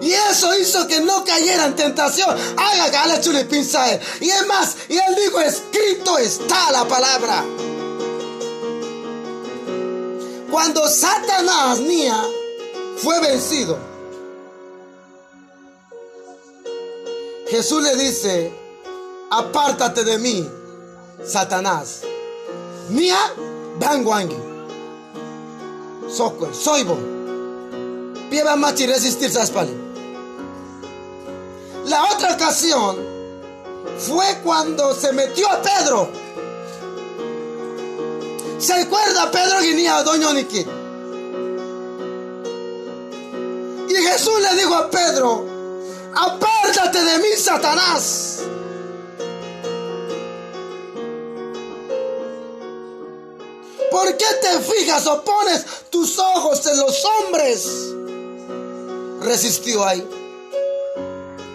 [0.02, 2.36] Y eso hizo que no cayera en tentación.
[3.48, 3.86] Pinza
[4.20, 7.44] Y es más, y él dijo, escrito está la palabra.
[10.50, 12.20] Cuando Satanás, Nia,
[12.96, 13.78] fue vencido,
[17.48, 18.52] Jesús le dice,
[19.30, 20.48] apártate de mí,
[21.24, 22.00] Satanás.
[22.90, 23.18] Nia,
[23.78, 24.36] bangwangi.
[26.08, 26.98] Soy soybo.
[28.28, 29.81] Pieba machi resistir saspali.
[31.92, 32.96] La otra ocasión
[33.98, 36.08] fue cuando se metió a Pedro.
[38.58, 40.66] ¿Se acuerda Pedro Guinea Doña Niki?
[43.90, 45.46] Y Jesús le dijo a Pedro,
[46.14, 48.38] apártate de mí, Satanás.
[53.90, 57.92] ¿Por qué te fijas o pones tus ojos en los hombres?
[59.20, 60.21] Resistió ahí.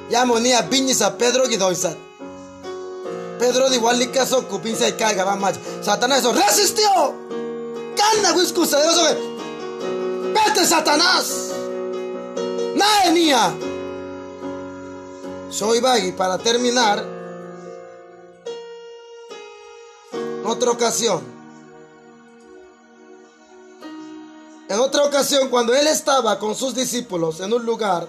[0.10, 1.98] Yamonía piñis a Pedro Guidoisat.
[3.40, 5.60] Pedro de y caso cupinza y caiga va más.
[5.82, 7.28] Satanás eso resistió.
[8.48, 9.04] Excusa de eso.
[10.34, 11.52] Vete Satanás.
[12.76, 13.54] Naenia.
[15.50, 17.04] Soy Baggy para terminar.
[20.46, 21.22] Otra ocasión.
[24.70, 28.08] En otra ocasión, cuando él estaba con sus discípulos en un lugar,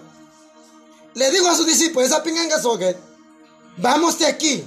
[1.18, 2.96] le digo a sus discípulos, esa pinganga soget,
[3.76, 4.64] vamos de aquí,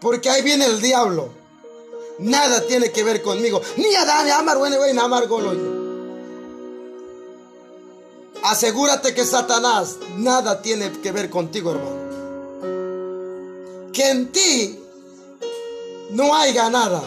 [0.00, 1.30] porque ahí viene el diablo.
[2.18, 3.60] Nada tiene que ver conmigo.
[3.76, 5.28] Ni Adán, ni Amar, ni Amar
[8.42, 12.02] Asegúrate que Satanás nada tiene que ver contigo, hermano.
[13.92, 14.80] Que en ti
[16.10, 17.02] no haya nada.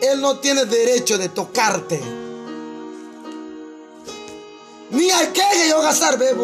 [0.00, 2.23] Él no tiene derecho de tocarte.
[4.90, 6.34] Ni hay que yo gastar, ve,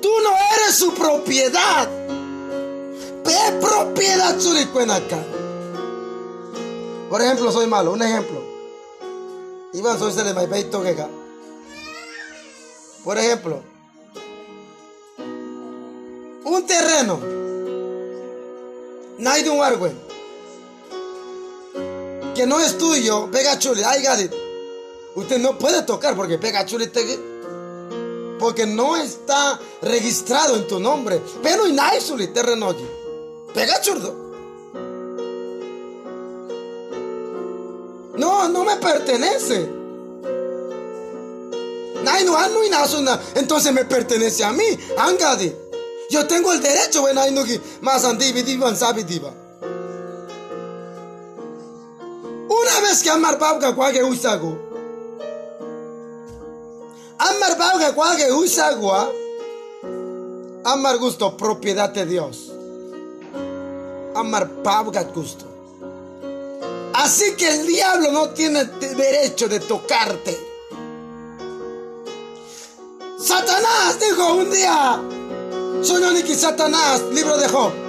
[0.00, 1.88] Tú no eres su propiedad.
[3.24, 4.36] Ve propiedad
[4.90, 5.18] acá.
[7.08, 7.92] Por ejemplo, soy malo.
[7.92, 8.42] Un ejemplo.
[9.74, 10.96] Iban a ser de Maipeito que
[13.04, 13.62] Por ejemplo,
[16.44, 17.18] un terreno,
[19.42, 19.92] de un árbol
[22.34, 24.41] que no es tuyo, pega chuli, ay gadit.
[25.14, 26.90] Usted no puede tocar porque pega chuli
[28.38, 31.20] porque no está registrado en tu nombre.
[31.42, 32.86] Pero y hay chuli terreno aquí.
[33.54, 34.14] Pega churdo.
[38.16, 39.68] No, no me pertenece.
[43.34, 44.64] Entonces me pertenece a mí.
[44.98, 45.54] Angadi.
[46.10, 47.04] Yo tengo el derecho,
[47.80, 48.04] más.
[52.48, 54.71] Una vez que amar babga kwage usago.
[57.32, 58.92] Amar babga kwage usago.
[60.64, 62.52] Amar gusto, propiedad de Dios.
[64.14, 65.46] Amar babga gusto.
[66.94, 70.38] Así que el diablo no tiene derecho de tocarte.
[73.18, 75.00] Satanás dijo un día,
[75.82, 77.81] soy que Satanás, libro de Job.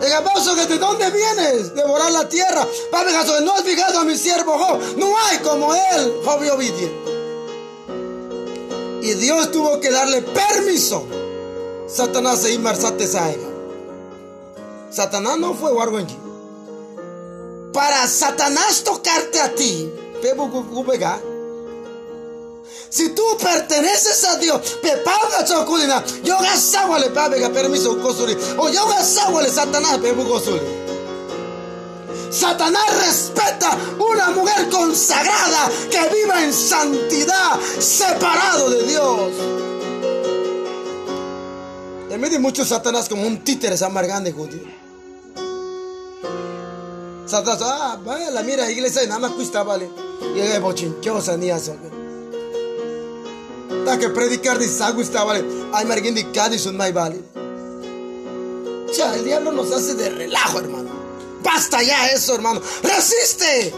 [0.00, 2.66] El aplauso de dónde vienes, devorar la tierra.
[2.90, 3.12] Padre
[3.42, 4.80] no has fijado a mi siervo Job.
[4.96, 6.42] No hay como él, Job
[9.02, 11.06] y Y Dios tuvo que darle permiso.
[11.86, 13.06] Satanás se inmersate.
[14.90, 16.16] Satanás no fue Warwenji.
[17.72, 19.92] Para Satanás tocarte a ti,
[22.90, 29.98] si tú perteneces a Dios, pepaga chokulina, yo le pabega permiso o yo le Satanás
[29.98, 30.60] pebu kosuri.
[32.30, 39.32] Satanás respeta una mujer consagrada que viva en santidad, separado de Dios.
[42.10, 44.62] En medio de muchos Satanás como un títere amargando judío.
[47.26, 49.88] Satanás, ah, vaya la mira iglesia y nada más cuesta, vale.
[50.34, 51.76] Y es bochinchosa ni eso
[54.00, 55.44] que predicar de está vale.
[55.72, 57.20] Ay, margin de Cádiz un mai vale.
[58.96, 60.90] Ya, el diablo nos hace de relajo, hermano.
[61.42, 62.60] Basta ya eso, hermano.
[62.82, 63.74] ¡Resiste!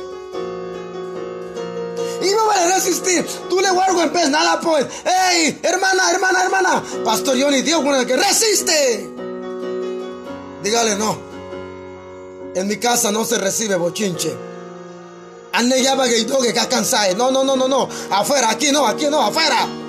[2.22, 3.26] Y no vale resistir.
[3.50, 4.86] Tú le guardo en pez, nada pues.
[5.04, 5.60] ¡Ey!
[5.62, 6.82] Hermana, hermana, hermana.
[7.04, 9.10] Pastor Johnny, Dios con el que resiste.
[10.62, 11.18] Dígale no.
[12.54, 14.34] En mi casa no se recibe bochinche.
[15.52, 17.88] Anne ya que que No, no, no, no, no.
[18.10, 19.81] Afuera, aquí no, aquí no, afuera.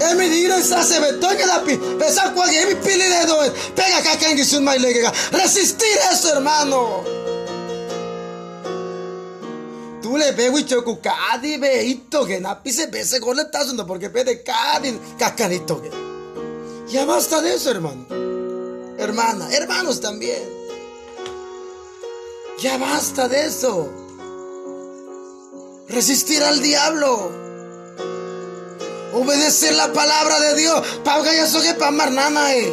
[0.00, 1.76] Emi dire sa se betonga la pi.
[1.98, 3.36] Pesa kwa mi pili de do.
[3.74, 5.12] Pega acá que sun mai lega.
[5.32, 7.04] Resistir eso, hermano.
[10.02, 14.10] Tú le pego y choco cadi veito que na pise pese con el tazo porque
[14.10, 15.90] pede cadi cacanito que.
[16.88, 18.06] Ya basta de eso, hermano.
[18.98, 20.42] Hermana, hermanos también.
[22.60, 23.88] Ya basta de eso.
[25.88, 27.45] Resistir al diablo.
[29.16, 30.82] Obedecer la palabra de Dios.
[32.52, 32.70] Eh.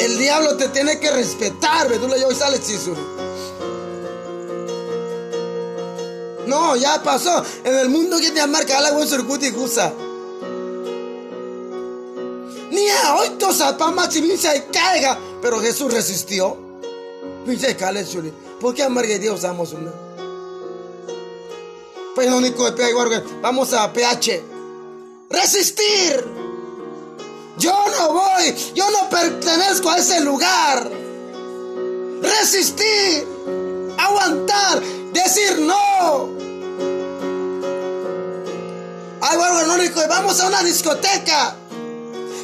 [0.00, 1.88] El diablo te tiene que respetar,
[6.46, 7.42] No, ya pasó.
[7.64, 9.90] En el mundo que te marca la buen surcuti gusa.
[12.70, 13.28] Ni a hoy
[14.56, 15.18] y caiga.
[15.40, 16.54] Pero Jesús resistió.
[17.46, 18.04] Pinche cale.
[18.60, 20.13] ¿Por qué amarga Dios amos una?
[22.14, 22.72] Pues único de
[23.42, 24.44] Vamos a PH.
[25.30, 26.24] Resistir.
[27.58, 28.54] Yo no voy.
[28.74, 30.90] Yo no pertenezco a ese lugar.
[32.22, 33.26] Resistir.
[33.98, 34.80] Aguantar.
[35.12, 36.30] Decir no.
[39.20, 39.54] Ay, bueno.
[40.08, 41.56] Vamos a una discoteca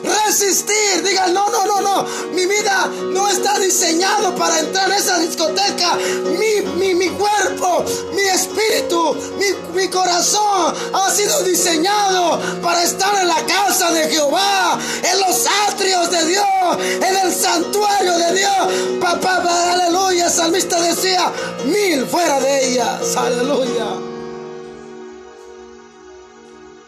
[0.02, 1.02] resistir.
[1.02, 2.06] Diga, no, no, no, no.
[2.32, 5.97] Mi vida no está diseñado para entrar en esa discoteca.
[6.39, 13.28] Mi, mi, mi cuerpo, mi espíritu, mi, mi corazón ha sido diseñado para estar en
[13.28, 16.47] la casa de Jehová, en los atrios de Dios,
[16.81, 19.01] en el santuario de Dios.
[19.01, 20.27] Papá, aleluya.
[20.27, 21.32] El salmista decía,
[21.64, 23.16] mil fuera de ellas.
[23.16, 24.10] Aleluya.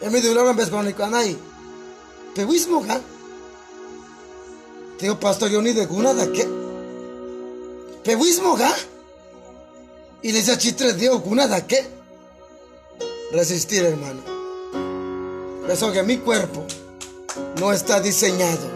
[0.01, 1.15] En mi dolor me con
[2.89, 3.01] ¿ah?
[4.99, 6.49] Teo pastor yo ni de guna de qué.
[8.05, 8.75] Pewismo, ¿ah?
[10.23, 11.87] Y les chitre de guna de qué.
[13.33, 14.21] Resistir, hermano.
[15.69, 16.65] Eso que mi cuerpo
[17.59, 18.71] no está diseñado.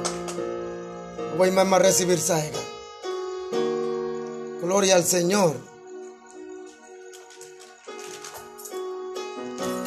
[1.36, 2.58] Voy a recibir saiga.
[4.62, 5.56] Gloria al Señor.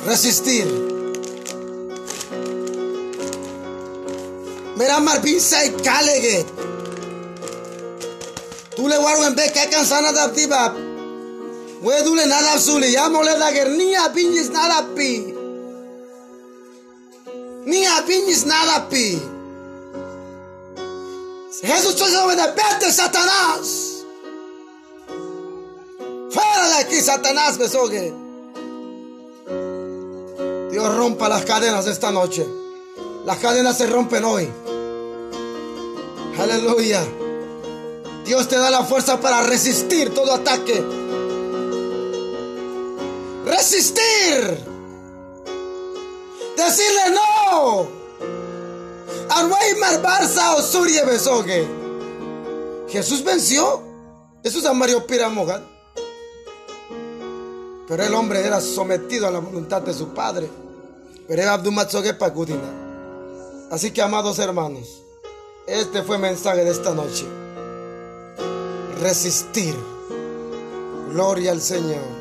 [0.06, 0.99] Resistir.
[5.02, 5.76] Marvin Say
[8.76, 10.74] Tú le guardo en vez que cansana de activa.
[11.82, 12.82] We dule nada azul.
[12.84, 15.34] Ya mole da gernia piñis nada pi.
[17.66, 19.22] Ni a piñis nada pi.
[21.62, 24.06] Jesús te de vete Satanás.
[26.32, 28.14] Fuera de aquí, Satanás, besogue.
[30.72, 32.59] Dios rompa las cadenas esta noche.
[33.30, 34.50] Las cadenas se rompen hoy.
[36.40, 37.06] Aleluya.
[38.26, 40.84] Dios te da la fuerza para resistir todo ataque.
[43.46, 44.58] Resistir.
[46.58, 47.88] Decirle no.
[49.30, 51.68] Arweimar Barça o Surie Besogue.
[52.90, 53.84] Jesús venció.
[54.42, 55.64] Eso es Mario Piramogan.
[57.88, 60.50] Pero el hombre era sometido a la voluntad de su padre.
[61.28, 62.89] Pero era Abdumatsoge Pagudina.
[63.70, 65.04] Así que, amados hermanos,
[65.68, 67.26] este fue el mensaje de esta noche.
[69.00, 69.76] Resistir.
[71.12, 72.19] Gloria al Señor.